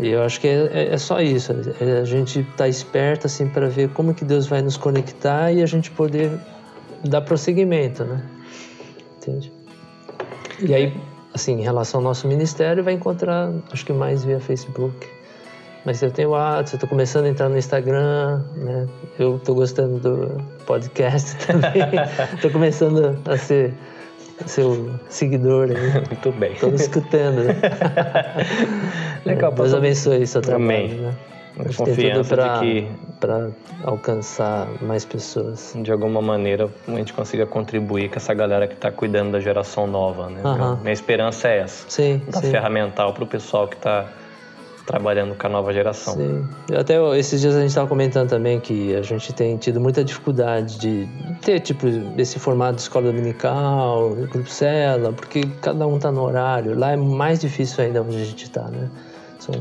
[0.00, 3.46] E eu acho que é, é- é só isso, é a gente estar esperto assim
[3.46, 6.32] para ver como que Deus vai nos conectar e a gente poder
[7.04, 8.22] dar prosseguimento, né?
[9.18, 9.52] Entende?
[10.60, 10.96] E aí,
[11.32, 15.06] assim, em relação ao nosso ministério, vai encontrar, acho que mais via Facebook.
[15.84, 18.88] Mas eu tenho WhatsApp, eu tô começando a entrar no Instagram, né?
[19.18, 21.82] Eu tô gostando do podcast também.
[22.40, 23.74] tô começando a ser
[24.46, 25.92] seu seguidor aí.
[26.08, 26.52] Muito bem.
[26.62, 27.42] Me escutando.
[29.24, 29.78] Legal, Deus pastor.
[29.78, 30.88] abençoe seu trabalho, Amém.
[30.96, 31.14] né?
[31.76, 32.88] Confiança pra, de que
[33.20, 33.48] pra
[33.84, 35.72] alcançar mais pessoas.
[35.76, 39.86] de alguma maneira a gente consiga contribuir com essa galera que está cuidando da geração
[39.86, 40.40] nova, né?
[40.44, 40.80] Aham.
[40.82, 41.84] Minha esperança é essa.
[41.88, 42.50] Sim, Dar sim.
[42.50, 44.06] ferramental para o pessoal que está
[44.86, 46.14] trabalhando com a nova geração.
[46.14, 46.46] Sim.
[46.76, 50.78] Até esses dias a gente estava comentando também que a gente tem tido muita dificuldade
[50.78, 51.08] de
[51.42, 51.86] ter tipo
[52.18, 56.78] esse formato de escola dominical, grupo cela, porque cada um está no horário.
[56.78, 58.90] Lá é mais difícil ainda onde a gente está, né?
[59.38, 59.54] São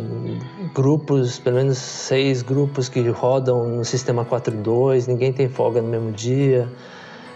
[0.73, 6.11] grupos, pelo menos seis grupos que rodam no sistema 4.2, ninguém tem folga no mesmo
[6.11, 6.69] dia.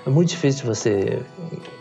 [0.07, 1.21] É muito difícil você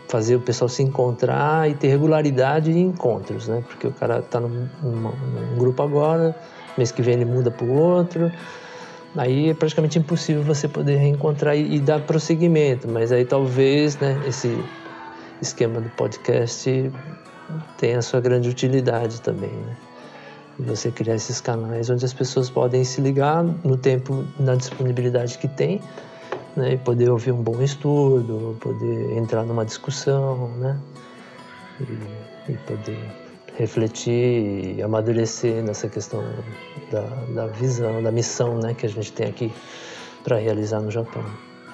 [0.09, 3.63] fazer o pessoal se encontrar e ter regularidade em encontros, né?
[3.65, 6.35] Porque o cara está num, num- num grupo agora,
[6.77, 8.29] mês que vem ele muda para o outro.
[9.15, 12.85] aí é praticamente impossível você poder reencontrar e, e dar prosseguimento.
[12.89, 14.61] Mas aí talvez né, esse
[15.41, 16.91] esquema do podcast
[17.77, 19.51] tenha a sua grande utilidade também.
[19.51, 19.77] Né?
[20.59, 25.37] E você criar esses canais onde as pessoas podem se ligar no tempo, na disponibilidade
[25.37, 25.79] que tem,
[26.57, 26.73] né?
[26.73, 30.77] e poder ouvir um bom estudo, poder entrar numa discussão, né?
[31.79, 32.99] e, e poder
[33.55, 36.23] refletir e amadurecer nessa questão
[36.91, 37.01] da,
[37.33, 39.51] da visão, da missão né, que a gente tem aqui
[40.23, 41.23] para realizar no Japão.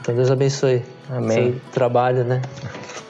[0.03, 1.31] Então Deus abençoe Amém.
[1.31, 2.41] seu trabalho, né?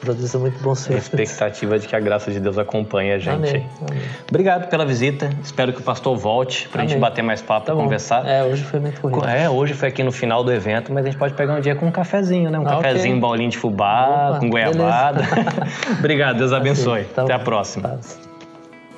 [0.00, 3.34] Produza muito bom A expectativa de que a graça de Deus acompanhe a gente.
[3.48, 3.68] Amém.
[3.90, 4.02] Amém.
[4.28, 5.28] Obrigado pela visita.
[5.42, 7.00] Espero que o pastor volte pra gente Amém.
[7.00, 8.24] bater mais papo, Tá conversar.
[8.28, 9.26] É, hoje foi muito corrido.
[9.26, 11.74] É, hoje foi aqui no final do evento, mas a gente pode pegar um dia
[11.74, 12.58] com um cafezinho, né?
[12.58, 15.22] Um Ah, cafezinho, um bolinho de fubá, Opa, com goiabada.
[15.98, 17.00] Obrigado, Deus abençoe.
[17.00, 17.44] Assim, tá Até a bom.
[17.44, 17.88] próxima.
[17.88, 18.20] Paz.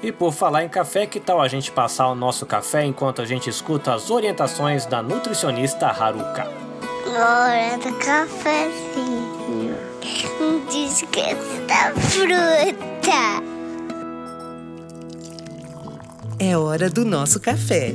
[0.02, 3.24] E por falar em café, que tal a gente passar o nosso café enquanto a
[3.24, 6.46] gente escuta as orientações da nutricionista Haruka?
[7.08, 9.76] Hora do cafezinho.
[10.40, 13.42] Não esqueça da fruta.
[16.38, 17.94] É hora do nosso café.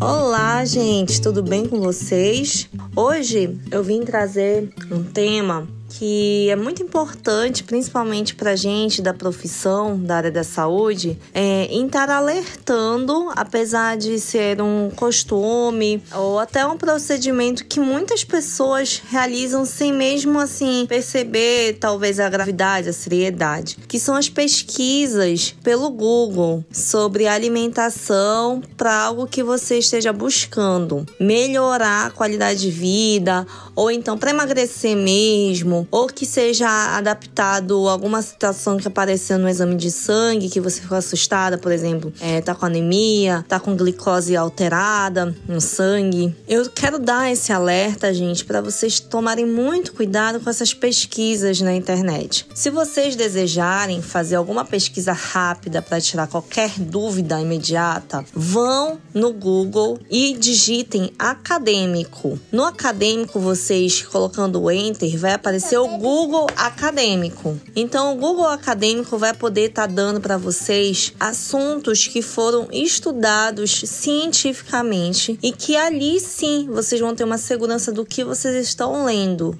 [0.00, 2.68] Olá, gente, tudo bem com vocês?
[2.96, 5.68] Hoje eu vim trazer um tema
[5.98, 11.86] que é muito importante, principalmente para gente da profissão da área da saúde, é, em
[11.86, 19.64] estar alertando, apesar de ser um costume ou até um procedimento que muitas pessoas realizam
[19.64, 26.64] sem mesmo assim perceber talvez a gravidade, a seriedade, que são as pesquisas pelo Google
[26.72, 34.16] sobre alimentação para algo que você esteja buscando, melhorar a qualidade de vida ou então
[34.16, 40.48] para emagrecer mesmo, ou que seja adaptado alguma situação que apareceu no exame de sangue,
[40.48, 45.60] que você ficou assustada, por exemplo, é, tá com anemia, tá com glicose alterada no
[45.60, 46.34] sangue.
[46.48, 51.74] Eu quero dar esse alerta, gente, para vocês tomarem muito cuidado com essas pesquisas na
[51.74, 52.46] internet.
[52.54, 59.98] Se vocês desejarem fazer alguma pesquisa rápida para tirar qualquer dúvida imediata, vão no Google
[60.10, 62.38] e digitem acadêmico.
[62.50, 67.58] No acadêmico, vocês colocando o enter, vai aparecer o Google Acadêmico.
[67.74, 75.38] Então, o Google Acadêmico vai poder estar dando para vocês assuntos que foram estudados cientificamente
[75.42, 79.58] e que ali sim vocês vão ter uma segurança do que vocês estão lendo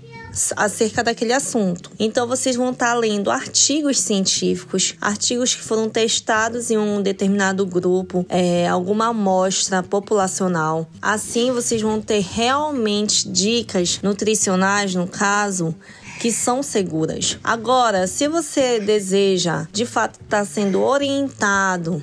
[0.57, 1.90] acerca daquele assunto.
[1.98, 8.25] Então vocês vão estar lendo artigos científicos, artigos que foram testados em um determinado grupo,
[8.29, 10.88] é, alguma amostra populacional.
[11.01, 15.75] Assim vocês vão ter realmente dicas nutricionais, no caso,
[16.20, 17.38] que são seguras.
[17.42, 22.03] Agora, se você deseja de fato estar sendo orientado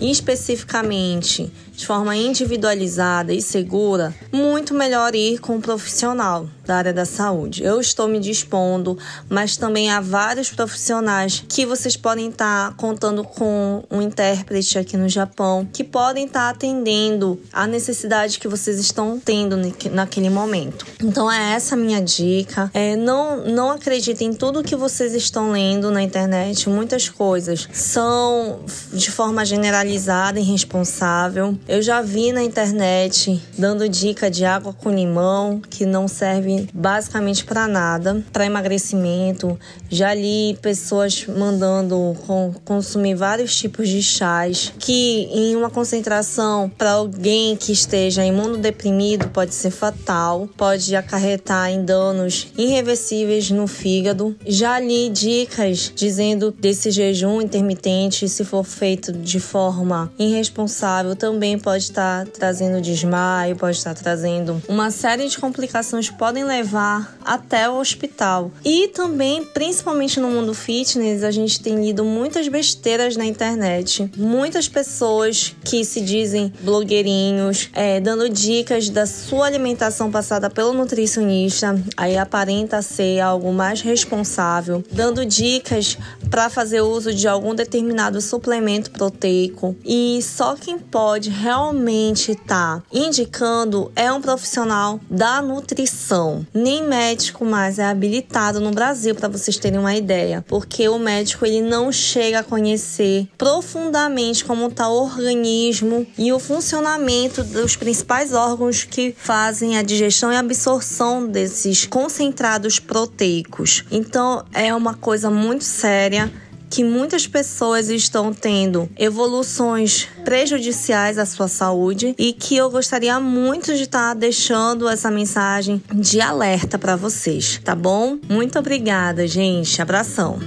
[0.00, 7.04] especificamente de forma individualizada e segura, muito melhor ir com um profissional da área da
[7.04, 7.62] saúde.
[7.62, 13.84] Eu estou me dispondo, mas também há vários profissionais que vocês podem estar contando com
[13.88, 19.56] um intérprete aqui no Japão, que podem estar atendendo a necessidade que vocês estão tendo
[19.92, 20.84] naquele momento.
[21.00, 22.70] Então é essa minha dica.
[22.74, 26.68] É, não, não acreditem em tudo que vocês estão lendo na internet.
[26.68, 31.56] Muitas coisas são de forma generalizada e irresponsável.
[31.68, 37.44] Eu já vi na internet dando dica de água com limão que não serve basicamente
[37.44, 39.58] para nada, para emagrecimento.
[39.90, 46.92] Já li pessoas mandando com, consumir vários tipos de chás que em uma concentração para
[46.92, 54.34] alguém que esteja imunodeprimido pode ser fatal, pode acarretar em danos irreversíveis no fígado.
[54.46, 61.84] Já li dicas dizendo desse jejum intermitente, se for feito de forma irresponsável, também pode
[61.84, 67.78] estar trazendo desmaio, pode estar trazendo uma série de complicações que podem levar até o
[67.78, 68.50] hospital.
[68.64, 74.10] E também, principalmente no mundo fitness, a gente tem lido muitas besteiras na internet.
[74.16, 81.80] Muitas pessoas que se dizem blogueirinhos, é, dando dicas da sua alimentação passada pelo nutricionista,
[81.96, 85.98] aí aparenta ser algo mais responsável, dando dicas
[86.30, 89.76] para fazer uso de algum determinado suplemento proteico.
[89.84, 96.46] E só quem pode realmente estar tá indicando é um profissional da nutrição.
[96.52, 101.46] Nem médico mais é habilitado no Brasil, para vocês terem uma ideia, porque o médico
[101.46, 108.34] ele não chega a conhecer profundamente como está o organismo e o funcionamento dos principais
[108.34, 113.84] órgãos que fazem a digestão e absorção desses concentrados proteicos.
[113.90, 116.30] Então é uma coisa muito séria
[116.70, 123.74] que muitas pessoas estão tendo evoluções prejudiciais à sua saúde e que eu gostaria muito
[123.74, 128.18] de estar deixando essa mensagem de alerta para vocês, tá bom?
[128.28, 129.80] Muito obrigada, gente.
[129.80, 130.38] Abração.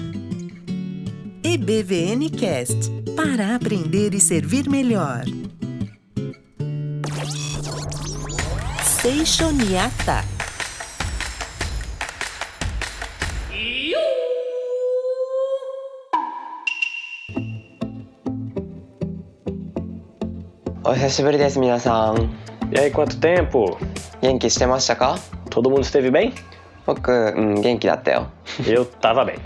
[1.43, 5.23] EBVN Cast para aprender e servir melhor.
[9.01, 10.30] Seishoniata.
[20.83, 22.29] O 久しぶりです皆さん
[22.71, 23.77] E aí, quanto tempo?
[24.21, 25.17] 元気してましたか
[25.49, 26.33] ？Todo mundo esteve bem?
[26.85, 28.27] 僕、うん、元気だったよ
[28.63, 29.39] Eu tava bem.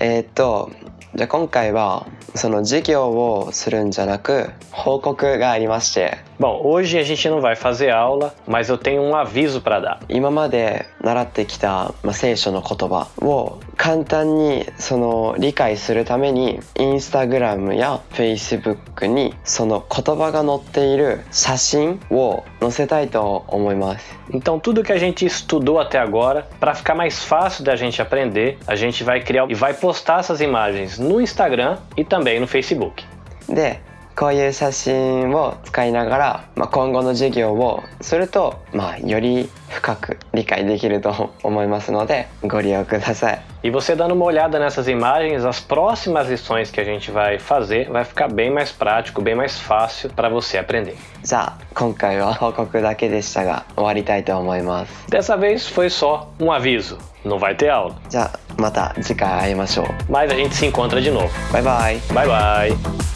[0.00, 0.70] えーっと
[1.14, 9.99] じゃあ今回はその授業をするんじゃなく報告がありまして Bom, hoje a gente não vai fazer aula, mas eu tenho um aviso para dar.
[10.09, 28.01] 今まで習ってきた、まあ、聖書の言葉を簡単にその理解するためにインスタグラムやフェイスブックにその言葉が載っている写真を載せたいと思います Então, tudo que a gente estudou até agora, para ficar mais fácil da gente
[28.01, 32.47] aprender, a gente vai criar e vai postar essas imagens no Instagram e também no
[32.47, 33.03] Facebook.
[33.49, 33.81] で
[34.15, 47.37] こういう写真を使いながら、まあ、今後の授業をすると、まあ、より深く理解できると思いますのでご利用ください E você dando uma olhada nessas imagens, as próximas lições que a gente vai
[47.37, 50.95] fazer vai ficar bem mais prático, bem mais fácil para você aprender.
[51.23, 57.95] じゃあ今回は報告だけでしたが終わりたいと思います Dessa vez foi só um aviso, não vai ter aula.
[58.09, 61.29] じゃあまた次回会いましょう Mas a gente se encontra de novo.
[61.53, 63.14] バイバイ Bye bye!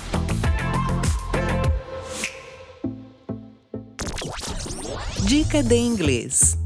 [5.30, 6.58] Dica de inglês.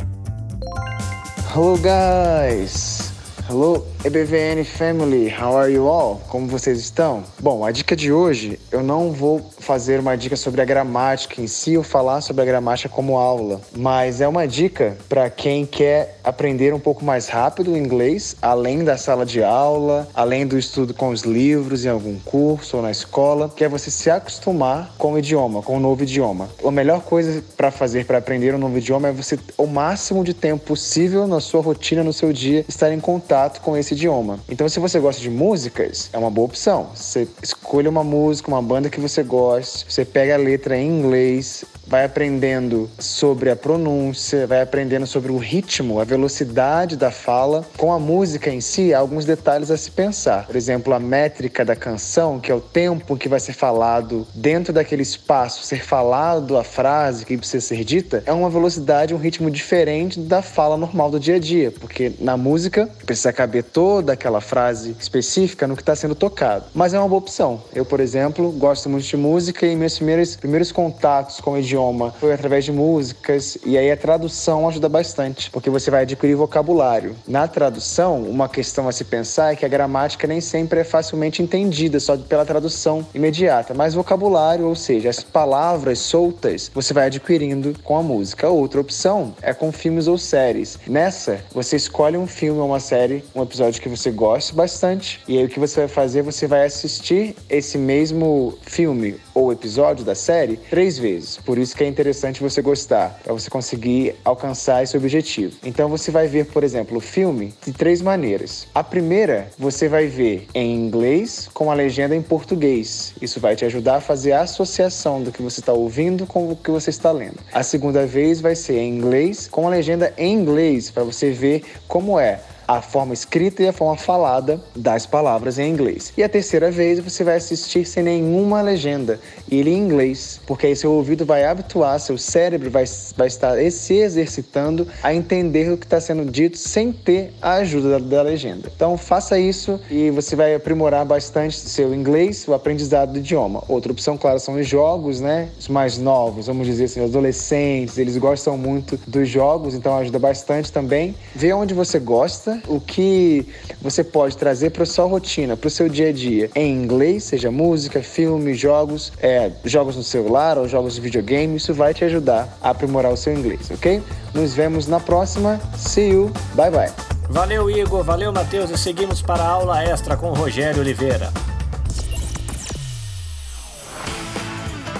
[1.54, 3.12] Hello guys!
[3.46, 6.20] Hello EBVN family, how are you all?
[6.28, 7.24] Como vocês estão?
[7.40, 11.46] Bom, a dica de hoje, eu não vou fazer uma dica sobre a gramática em
[11.46, 16.18] si ou falar sobre a gramática como aula, mas é uma dica para quem quer
[16.22, 20.92] aprender um pouco mais rápido o inglês, além da sala de aula, além do estudo
[20.92, 25.14] com os livros em algum curso ou na escola, que é você se acostumar com
[25.14, 26.50] o idioma, com o novo idioma.
[26.62, 30.34] A melhor coisa para fazer para aprender um novo idioma é você, o máximo de
[30.34, 34.38] tempo possível na sua rotina, no seu dia, estar em contato com esse idioma.
[34.48, 36.90] Então, se você gosta de músicas, é uma boa opção.
[36.94, 41.64] Você escolha uma música, uma banda que você goste, você pega a letra em inglês,
[41.86, 47.64] vai aprendendo sobre a pronúncia, vai aprendendo sobre o ritmo, a velocidade da fala.
[47.76, 50.46] Com a música em si, há alguns detalhes a se pensar.
[50.46, 54.72] Por exemplo, a métrica da canção, que é o tempo que vai ser falado dentro
[54.72, 59.50] daquele espaço, ser falado a frase que precisa ser dita, é uma velocidade, um ritmo
[59.50, 64.40] diferente da fala normal do dia a dia, porque na música precisa caber toda aquela
[64.40, 66.64] frase específica no que está sendo tocado.
[66.74, 67.62] Mas é uma boa opção.
[67.74, 71.73] Eu, por exemplo, gosto muito de música e meus primeiros, primeiros contatos com o idioma
[72.18, 77.16] foi através de músicas e aí a tradução ajuda bastante, porque você vai adquirir vocabulário.
[77.26, 81.42] Na tradução, uma questão a se pensar é que a gramática nem sempre é facilmente
[81.42, 87.74] entendida só pela tradução imediata, mas vocabulário, ou seja, as palavras soltas, você vai adquirindo
[87.82, 88.48] com a música.
[88.48, 90.78] Outra opção é com filmes ou séries.
[90.86, 95.38] Nessa, você escolhe um filme ou uma série, um episódio que você goste bastante, e
[95.38, 100.14] aí o que você vai fazer, você vai assistir esse mesmo filme ou episódio da
[100.14, 101.36] série três vezes.
[101.38, 105.56] Por isso que é interessante você gostar, para você conseguir alcançar esse objetivo.
[105.64, 108.66] Então você vai ver, por exemplo, o filme de três maneiras.
[108.74, 113.14] A primeira, você vai ver em inglês com a legenda em português.
[113.22, 116.56] Isso vai te ajudar a fazer a associação do que você está ouvindo com o
[116.56, 117.38] que você está lendo.
[117.52, 121.62] A segunda vez vai ser em inglês com a legenda em inglês, para você ver
[121.86, 126.12] como é a forma escrita e a forma falada das palavras em inglês.
[126.16, 130.76] E a terceira vez você vai assistir sem nenhuma legenda, ele em inglês, porque aí
[130.76, 132.84] seu ouvido vai habituar, seu cérebro vai,
[133.16, 137.98] vai estar se exercitando a entender o que está sendo dito sem ter a ajuda
[137.98, 138.70] da, da legenda.
[138.74, 143.62] Então faça isso e você vai aprimorar bastante seu inglês, o aprendizado do idioma.
[143.68, 145.48] Outra opção, claro, são os jogos, né?
[145.58, 150.18] Os mais novos, vamos dizer assim, os adolescentes, eles gostam muito dos jogos, então ajuda
[150.18, 151.14] bastante também.
[151.34, 153.46] Ver onde você gosta o que
[153.80, 157.50] você pode trazer para sua rotina, para o seu dia a dia, em inglês, seja
[157.50, 162.58] música, filme, jogos, é, jogos no celular ou jogos de videogame, isso vai te ajudar
[162.62, 164.02] a aprimorar o seu inglês, ok?
[164.32, 165.60] Nos vemos na próxima.
[165.76, 166.30] See you.
[166.54, 166.92] Bye bye.
[167.28, 168.04] Valeu, Igor.
[168.04, 168.70] Valeu, Matheus.
[168.70, 171.32] E seguimos para a aula extra com o Rogério Oliveira.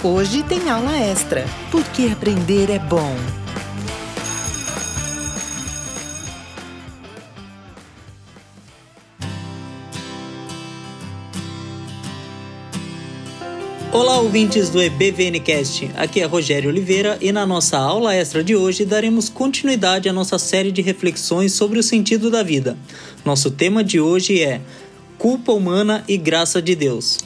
[0.03, 3.15] Hoje tem aula extra, porque aprender é bom.
[13.95, 15.89] Olá, ouvintes do EBVNcast.
[15.95, 20.37] Aqui é Rogério Oliveira e na nossa aula extra de hoje daremos continuidade à nossa
[20.37, 22.77] série de reflexões sobre o sentido da vida.
[23.23, 24.59] Nosso tema de hoje é
[25.17, 27.19] Culpa humana e graça de Deus.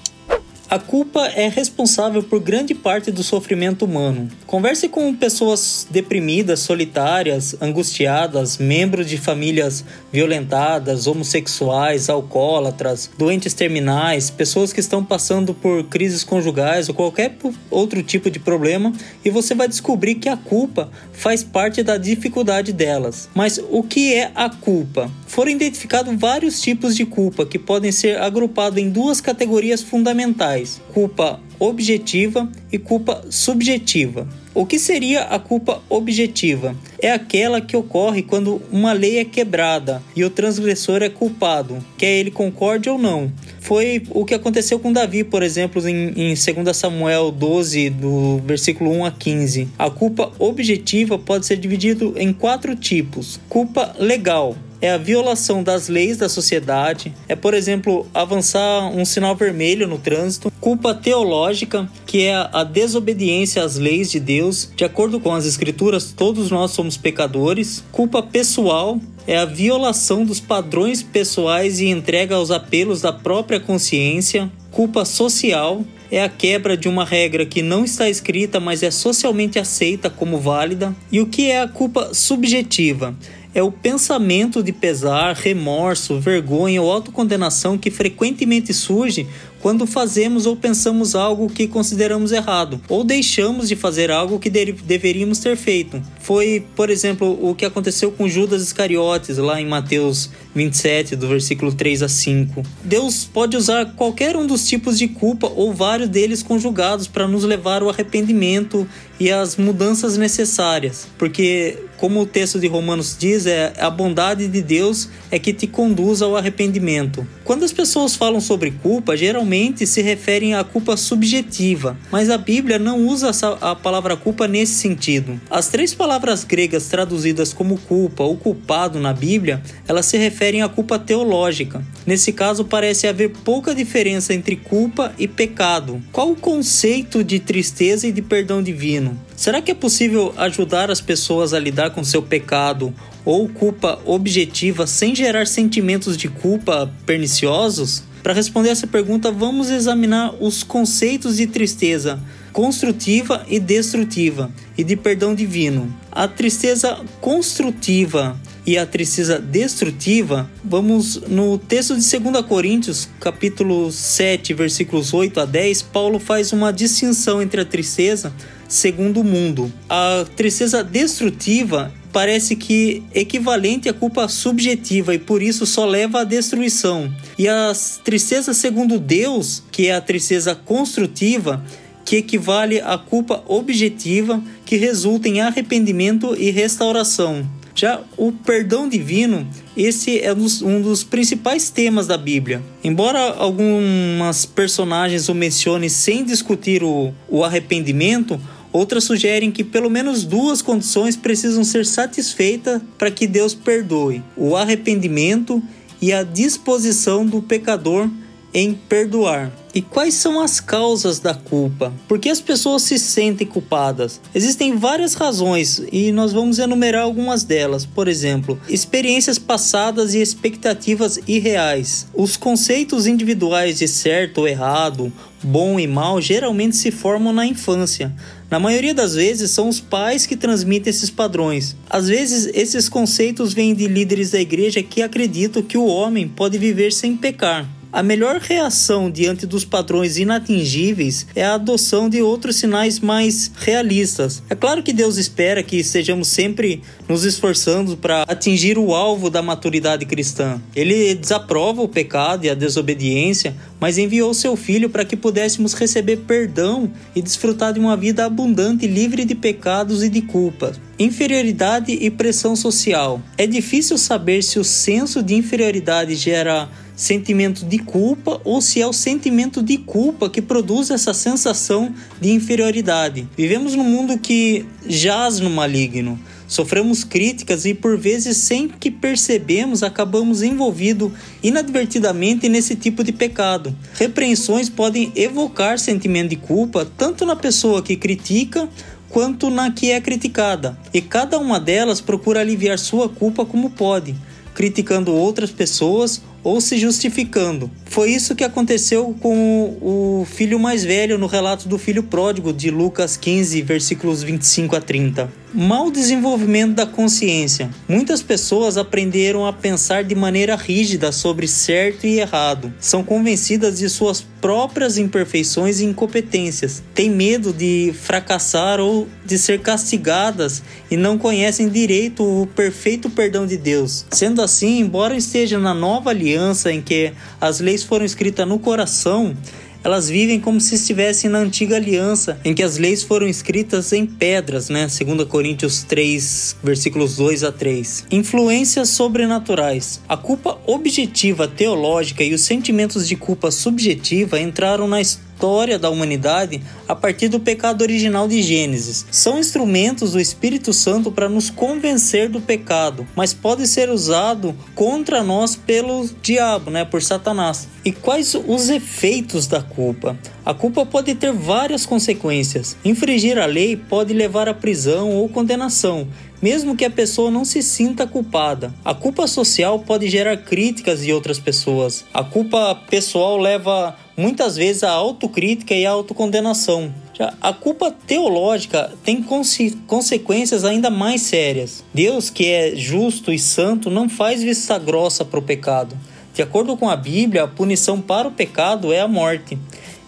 [0.70, 4.30] A culpa é responsável por grande parte do sofrimento humano.
[4.46, 14.72] Converse com pessoas deprimidas, solitárias, angustiadas, membros de famílias violentadas, homossexuais, alcoólatras, doentes terminais, pessoas
[14.72, 17.36] que estão passando por crises conjugais ou qualquer
[17.72, 18.94] outro tipo de problema
[19.26, 23.28] e você vai descobrir que a culpa faz parte da dificuldade delas.
[23.34, 25.10] Mas o que é a culpa?
[25.26, 30.59] Foram identificados vários tipos de culpa que podem ser agrupados em duas categorias fundamentais
[30.94, 34.28] culpa objetiva e culpa subjetiva.
[34.54, 36.76] O que seria a culpa objetiva?
[37.02, 42.18] É aquela que ocorre quando uma lei é quebrada e o transgressor é culpado, quer
[42.18, 43.32] ele concorde ou não.
[43.62, 48.92] Foi o que aconteceu com Davi, por exemplo, em, em 2 Samuel 12, do versículo
[48.92, 49.68] 1 a 15.
[49.78, 55.88] A culpa objetiva pode ser dividida em quatro tipos: culpa legal, é a violação das
[55.88, 62.26] leis da sociedade, é, por exemplo, avançar um sinal vermelho no trânsito, culpa teológica, que
[62.26, 66.98] é a desobediência às leis de Deus, de acordo com as escrituras, todos nós somos
[66.98, 73.60] pecadores, culpa pessoal, é a violação dos padrões pessoais e entrega aos apelos da própria
[73.60, 78.90] consciência, culpa social, é a quebra de uma regra que não está escrita, mas é
[78.90, 80.96] socialmente aceita como válida.
[81.12, 83.16] E o que é a culpa subjetiva?
[83.54, 89.28] É o pensamento de pesar, remorso, vergonha ou autocondenação que frequentemente surge
[89.62, 95.40] quando fazemos ou pensamos algo que consideramos errado, ou deixamos de fazer algo que deveríamos
[95.40, 96.02] ter feito.
[96.20, 101.74] Foi, por exemplo, o que aconteceu com Judas Iscariotes, lá em Mateus 27, do versículo
[101.74, 102.64] 3 a 5.
[102.84, 107.44] Deus pode usar qualquer um dos tipos de culpa ou vários deles conjugados para nos
[107.44, 108.88] levar ao arrependimento
[109.20, 114.62] e às mudanças necessárias, porque como o texto de Romanos diz, é a bondade de
[114.62, 117.28] Deus é que te conduz ao arrependimento.
[117.44, 119.49] Quando as pessoas falam sobre culpa, geralmente
[119.86, 123.32] se referem à culpa subjetiva, mas a Bíblia não usa
[123.62, 125.40] a palavra culpa nesse sentido.
[125.50, 130.70] As três palavras gregas traduzidas como culpa ou culpado na Bíblia, elas se referem à
[130.70, 131.84] culpa teológica.
[132.06, 136.02] Nesse caso, parece haver pouca diferença entre culpa e pecado.
[136.12, 139.20] Qual o conceito de tristeza e de perdão divino?
[139.36, 142.94] Será que é possível ajudar as pessoas a lidar com seu pecado
[143.24, 148.09] ou culpa objetiva sem gerar sentimentos de culpa perniciosos?
[148.22, 152.20] Para responder essa pergunta, vamos examinar os conceitos de tristeza
[152.52, 155.94] construtiva e destrutiva e de perdão divino.
[156.12, 164.54] A tristeza construtiva e a tristeza destrutiva, vamos no texto de 2 Coríntios, capítulo 7,
[164.54, 168.34] versículos 8 a 10, Paulo faz uma distinção entre a tristeza
[168.68, 169.72] segundo o mundo.
[169.90, 176.24] A tristeza destrutiva parece que equivalente à culpa subjetiva e por isso só leva à
[176.24, 177.12] destruição.
[177.38, 177.72] E a
[178.04, 181.64] tristeza segundo Deus, que é a tristeza construtiva,
[182.06, 187.48] que equivale à culpa objetiva que resulta em arrependimento e restauração.
[187.76, 189.48] Já o perdão divino,
[189.78, 192.62] esse é um dos principais temas da Bíblia.
[192.84, 198.42] Embora algumas personagens o mencionem sem discutir o, o arrependimento,
[198.72, 204.56] Outras sugerem que pelo menos duas condições precisam ser satisfeitas para que Deus perdoe: o
[204.56, 205.62] arrependimento
[206.02, 208.10] e a disposição do pecador
[208.54, 209.52] em perdoar.
[209.74, 211.94] E quais são as causas da culpa?
[212.08, 214.20] Por que as pessoas se sentem culpadas?
[214.34, 217.86] Existem várias razões e nós vamos enumerar algumas delas.
[217.86, 222.08] Por exemplo, experiências passadas e expectativas irreais.
[222.16, 225.14] Os conceitos individuais de certo ou errado,
[225.44, 228.12] bom e mal geralmente se formam na infância.
[228.50, 231.76] Na maioria das vezes, são os pais que transmitem esses padrões.
[231.88, 236.58] Às vezes, esses conceitos vêm de líderes da igreja que acreditam que o homem pode
[236.58, 237.70] viver sem pecar.
[237.92, 244.44] A melhor reação diante dos padrões inatingíveis é a adoção de outros sinais mais realistas.
[244.48, 249.42] É claro que Deus espera que estejamos sempre nos esforçando para atingir o alvo da
[249.42, 250.62] maturidade cristã.
[250.76, 256.18] Ele desaprova o pecado e a desobediência, mas enviou seu filho para que pudéssemos receber
[256.18, 260.80] perdão e desfrutar de uma vida abundante, livre de pecados e de culpas.
[261.00, 263.20] Inferioridade e pressão social.
[263.36, 266.70] É difícil saber se o senso de inferioridade gera
[267.00, 272.34] sentimento de culpa ou se é o sentimento de culpa que produz essa sensação de
[272.34, 273.26] inferioridade.
[273.38, 276.20] Vivemos num mundo que jaz no maligno.
[276.46, 283.74] Sofremos críticas e por vezes sem que percebemos acabamos envolvidos inadvertidamente nesse tipo de pecado.
[283.94, 288.68] Repreensões podem evocar sentimento de culpa tanto na pessoa que critica
[289.08, 294.16] quanto na que é criticada, e cada uma delas procura aliviar sua culpa como pode,
[294.54, 297.70] criticando outras pessoas ou se justificando.
[297.86, 302.70] Foi isso que aconteceu com o filho mais velho no relato do filho pródigo de
[302.70, 305.30] Lucas 15, versículos 25 a 30.
[305.52, 307.72] Mau desenvolvimento da consciência.
[307.88, 312.72] Muitas pessoas aprenderam a pensar de maneira rígida sobre certo e errado.
[312.80, 316.84] São convencidas de suas próprias imperfeições e incompetências.
[316.94, 320.62] Têm medo de fracassar ou de ser castigadas
[320.92, 324.06] e não conhecem direito o perfeito perdão de Deus.
[324.12, 326.29] Sendo assim, embora estejam na nova aliança
[326.72, 329.36] em que as leis foram escritas no coração,
[329.84, 334.06] elas vivem como se estivessem na antiga aliança, em que as leis foram escritas em
[334.06, 334.88] pedras, né?
[334.88, 338.06] 2 Coríntios 3, versículos 2 a 3.
[338.12, 340.02] Influências sobrenaturais.
[340.08, 345.90] A culpa objetiva teológica e os sentimentos de culpa subjetiva entraram na história história da
[345.90, 349.06] humanidade a partir do pecado original de Gênesis.
[349.10, 355.24] São instrumentos do Espírito Santo para nos convencer do pecado, mas pode ser usado contra
[355.24, 357.70] nós pelo diabo, né, por Satanás.
[357.86, 360.18] E quais os efeitos da culpa?
[360.46, 362.76] A culpa pode ter várias consequências.
[362.84, 366.06] Infringir a lei pode levar à prisão ou condenação,
[366.42, 368.74] mesmo que a pessoa não se sinta culpada.
[368.84, 372.06] A culpa social pode gerar críticas de outras pessoas.
[372.14, 376.94] A culpa pessoal leva muitas vezes à autocrítica e à autocondenação.
[377.42, 381.84] A culpa teológica tem conse consequências ainda mais sérias.
[381.94, 385.98] Deus, que é justo e santo, não faz vista grossa para o pecado.
[386.34, 389.58] De acordo com a Bíblia, a punição para o pecado é a morte.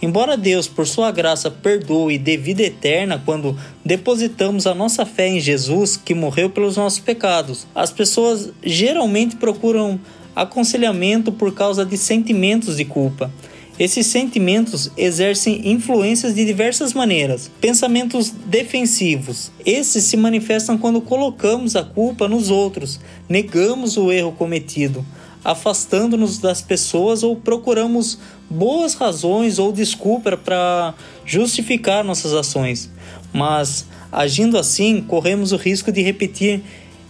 [0.02, 5.28] Embora Deus, por sua graça, perdoe e dê vida eterna quando depositamos a nossa fé
[5.28, 9.99] em Jesus, que morreu pelos nossos pecados, as pessoas geralmente procuram
[10.36, 13.32] aconselhamento por causa de sentimentos de culpa.
[13.80, 17.49] Esses sentimentos exercem influências de diversas maneiras.
[17.60, 19.52] Pensamentos defensivos.
[19.66, 25.06] Esses se manifestam quando colocamos a culpa nos outros, negamos o erro cometido,
[25.43, 28.20] afastando-nos das pessoas ou procuramos
[28.52, 30.93] boas razões ou desculpa para
[31.26, 32.89] justificar nossas ações.
[33.34, 36.62] Mas agindo assim, corremos o risco de repetir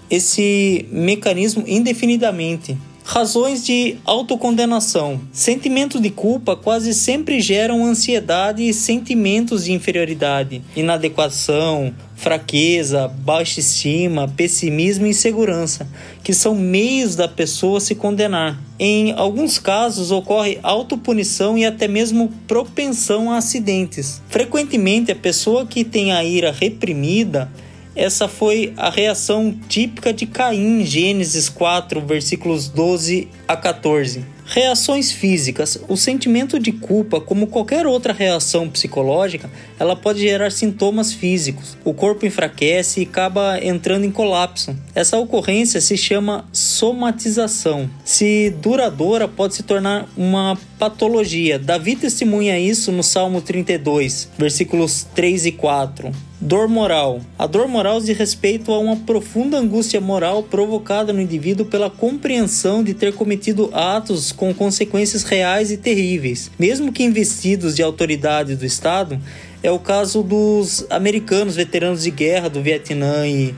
[0.10, 2.78] esse mecanismo indefinidamente.
[3.14, 5.20] Razões de autocondenação.
[5.34, 14.30] Sentimentos de culpa quase sempre geram ansiedade e sentimentos de inferioridade, inadequação, fraqueza, baixa estima,
[14.30, 15.90] pessimismo e insegurança,
[16.24, 18.58] que são meios da pessoa se condenar.
[18.80, 24.22] Em alguns casos ocorre autopunição e até mesmo propensão a acidentes.
[24.30, 27.52] Frequentemente a pessoa que tem a ira reprimida
[27.96, 34.26] essa foi a reação típica de Caim Gênesis 4, versículos 12 a 14.
[34.46, 35.80] Reações físicas.
[35.88, 41.78] O sentimento de culpa, como qualquer outra reação psicológica, ela pode gerar sintomas físicos.
[41.86, 44.76] O corpo enfraquece e acaba entrando em colapso.
[44.94, 47.90] Essa ocorrência se chama somatização.
[48.04, 51.58] Se duradoura, pode se tornar uma patologia.
[51.58, 56.31] Davi testemunha isso no Salmo 32, versículos 3 e 4.
[56.44, 57.22] Dor moral.
[57.38, 62.84] A dor moral diz respeito a uma profunda angústia moral provocada no indivíduo pela compreensão
[62.84, 68.66] de ter cometido atos com consequências reais e terríveis, mesmo que investidos de autoridade do
[68.66, 69.22] Estado.
[69.62, 73.54] É o caso dos americanos veteranos de guerra do Vietnã e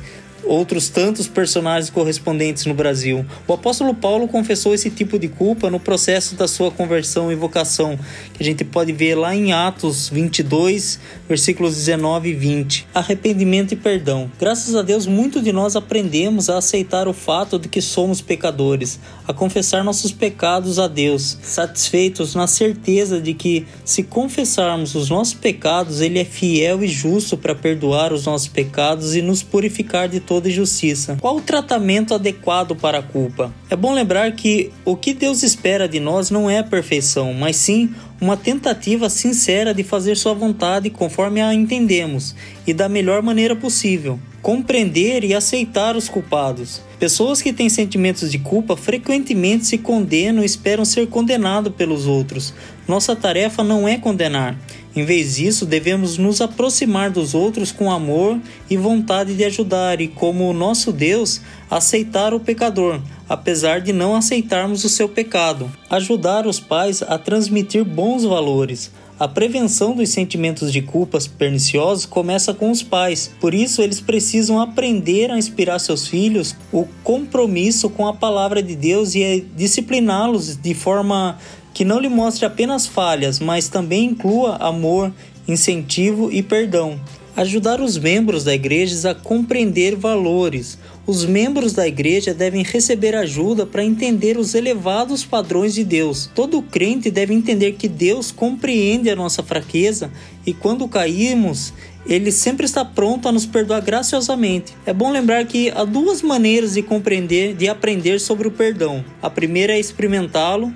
[0.46, 3.26] outros tantos personagens correspondentes no Brasil.
[3.48, 7.98] O apóstolo Paulo confessou esse tipo de culpa no processo da sua conversão e vocação,
[8.34, 12.88] que a gente pode ver lá em Atos 22, versículos 19 e 20.
[12.94, 14.32] Arrependimento e perdão.
[14.40, 19.00] Graças a Deus, muito de nós aprendemos a aceitar o fato de que somos pecadores,
[19.28, 25.34] a confessar nossos pecados a Deus, satisfeitos na certeza de que, se confessarmos os nossos
[25.34, 30.20] pecados, Ele é fiel e justo para perdoar os nossos pecados e nos purificar de
[30.34, 31.16] toda injustiça.
[31.22, 33.54] Qual o tratamento adequado para a culpa?
[33.70, 37.94] É bom lembrar que o que Deus espera de nós não é perfeição, mas sim
[38.20, 44.20] uma tentativa sincera de fazer Sua vontade conforme a entendemos e da melhor maneira possível.
[44.44, 46.82] Compreender e aceitar os culpados.
[47.00, 52.54] Pessoas que têm sentimentos de culpa frequentemente se condenam e esperam ser condenados pelos outros.
[52.86, 54.60] Nossa tarefa não é condenar.
[54.94, 58.38] Em vez disso, devemos nos aproximar dos outros com amor
[58.70, 61.40] e vontade de ajudar, e como nosso Deus,
[61.72, 65.72] aceitar o pecador, apesar de não aceitarmos o seu pecado.
[65.90, 68.92] Ajudar os pais a transmitir bons valores.
[69.20, 74.60] A prevenção dos sentimentos de culpas perniciosos começa com os pais, por isso eles precisam
[74.60, 80.74] aprender a inspirar seus filhos o compromisso com a palavra de Deus e discipliná-los de
[80.74, 81.38] forma
[81.76, 85.14] que não lhe mostre apenas falhas, mas também inclua amor,
[85.48, 87.00] incentivo e perdão.
[87.36, 90.78] Ajudar os membros da igreja a compreender valores.
[91.06, 96.30] Os membros da igreja devem receber ajuda para entender os elevados padrões de Deus.
[96.34, 100.10] Todo crente deve entender que Deus compreende a nossa fraqueza
[100.46, 101.74] e quando caímos,
[102.06, 104.74] ele sempre está pronto a nos perdoar graciosamente.
[104.86, 109.04] É bom lembrar que há duas maneiras de compreender, de aprender sobre o perdão.
[109.22, 110.74] A primeira é experimentá-lo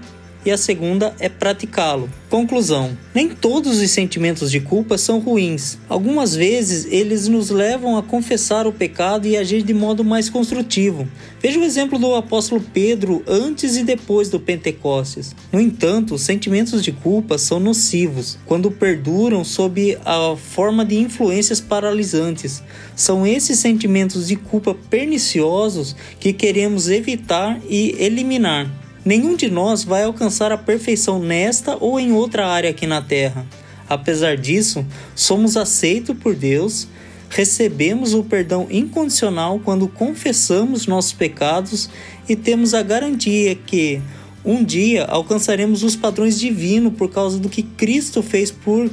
[0.47, 2.09] e a segunda é praticá-lo.
[2.29, 5.77] Conclusão: nem todos os sentimentos de culpa são ruins.
[5.89, 11.05] Algumas vezes eles nos levam a confessar o pecado e agir de modo mais construtivo.
[11.41, 15.35] Veja o exemplo do apóstolo Pedro antes e depois do Pentecostes.
[15.51, 21.59] No entanto, os sentimentos de culpa são nocivos quando perduram sob a forma de influências
[21.59, 22.63] paralisantes.
[22.95, 28.86] São esses sentimentos de culpa perniciosos que queremos evitar e eliminar.
[29.07, 33.47] Nenhum de nós vai alcançar a perfeição nesta ou em outra área aqui na Terra.
[33.87, 34.85] Apesar disso,
[35.15, 36.89] somos aceitos por Deus,
[37.29, 41.89] recebemos o perdão incondicional quando confessamos nossos pecados
[42.27, 44.01] e temos a garantia que
[44.43, 48.91] um dia alcançaremos os padrões divinos por causa do que Cristo fez por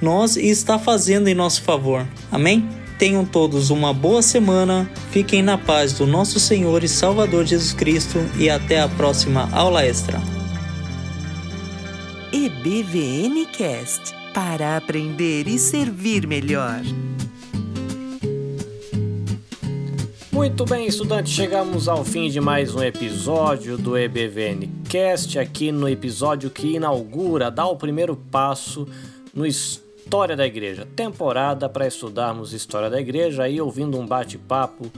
[0.00, 2.06] nós e está fazendo em nosso favor.
[2.30, 2.64] Amém?
[2.98, 8.18] Tenham todos uma boa semana, fiquem na paz do nosso Senhor e Salvador Jesus Cristo
[8.36, 10.20] e até a próxima aula extra.
[12.32, 16.82] EBVN Cast para aprender e servir melhor.
[20.32, 25.88] Muito bem, estudantes, chegamos ao fim de mais um episódio do EBVN Cast, aqui no
[25.88, 28.88] episódio que inaugura, dá o primeiro passo
[29.32, 34.90] no estudo História da Igreja, temporada para estudarmos História da Igreja, aí ouvindo um bate-papo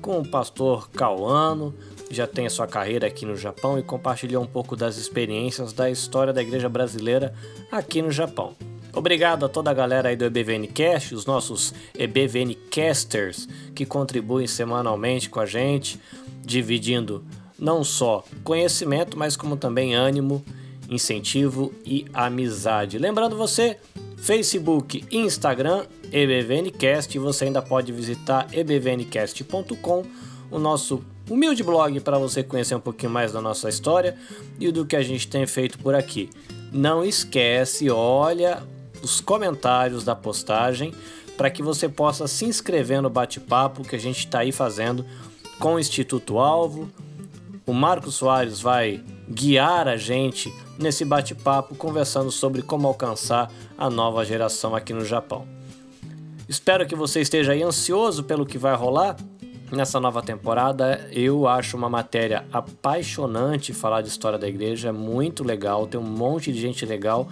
[0.00, 1.74] com o pastor Cauano,
[2.08, 5.74] que já tem a sua carreira aqui no Japão e compartilhou um pouco das experiências
[5.74, 7.34] da história da igreja brasileira
[7.70, 8.54] aqui no Japão.
[8.94, 14.46] Obrigado a toda a galera aí do EBVN Cast, os nossos EBVN Casters que contribuem
[14.46, 16.00] semanalmente com a gente,
[16.40, 17.22] dividindo
[17.58, 20.42] não só conhecimento, mas como também ânimo,
[20.88, 22.98] incentivo e amizade.
[22.98, 23.76] Lembrando você
[24.24, 27.18] Facebook Instagram, EBVNcast.
[27.18, 30.02] Você ainda pode visitar ebvncast.com,
[30.50, 34.16] o nosso humilde blog para você conhecer um pouquinho mais da nossa história
[34.58, 36.30] e do que a gente tem feito por aqui.
[36.72, 38.62] Não esquece, olha
[39.02, 40.94] os comentários da postagem
[41.36, 45.04] para que você possa se inscrever no bate-papo que a gente está aí fazendo
[45.58, 46.90] com o Instituto Alvo.
[47.66, 54.24] O Marcos Soares vai guiar a gente nesse bate-papo conversando sobre como alcançar a nova
[54.24, 55.46] geração aqui no Japão.
[56.48, 59.16] Espero que você esteja aí ansioso pelo que vai rolar
[59.72, 61.08] nessa nova temporada.
[61.10, 66.04] Eu acho uma matéria apaixonante falar de história da igreja, é muito legal, tem um
[66.04, 67.28] monte de gente legal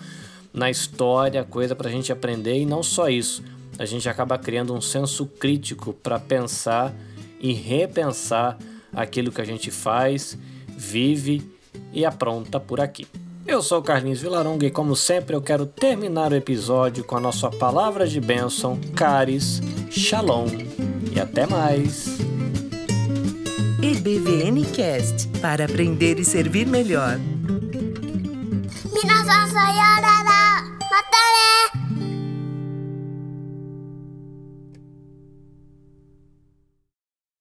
[0.53, 3.43] na história, coisa para a gente aprender e não só isso.
[3.78, 6.95] A gente acaba criando um senso crítico para pensar
[7.40, 8.59] e repensar
[8.93, 10.38] aquilo que a gente faz,
[10.68, 11.51] vive
[11.92, 13.06] e apronta por aqui.
[13.46, 17.20] Eu sou o Carlinhos Vilaronga e, como sempre, eu quero terminar o episódio com a
[17.20, 19.60] nossa palavra de bênção, Caris,
[19.90, 20.46] Shalom
[21.14, 22.18] e até mais.
[23.82, 27.18] EBVN Cast para aprender e servir melhor.
[28.92, 29.28] Minas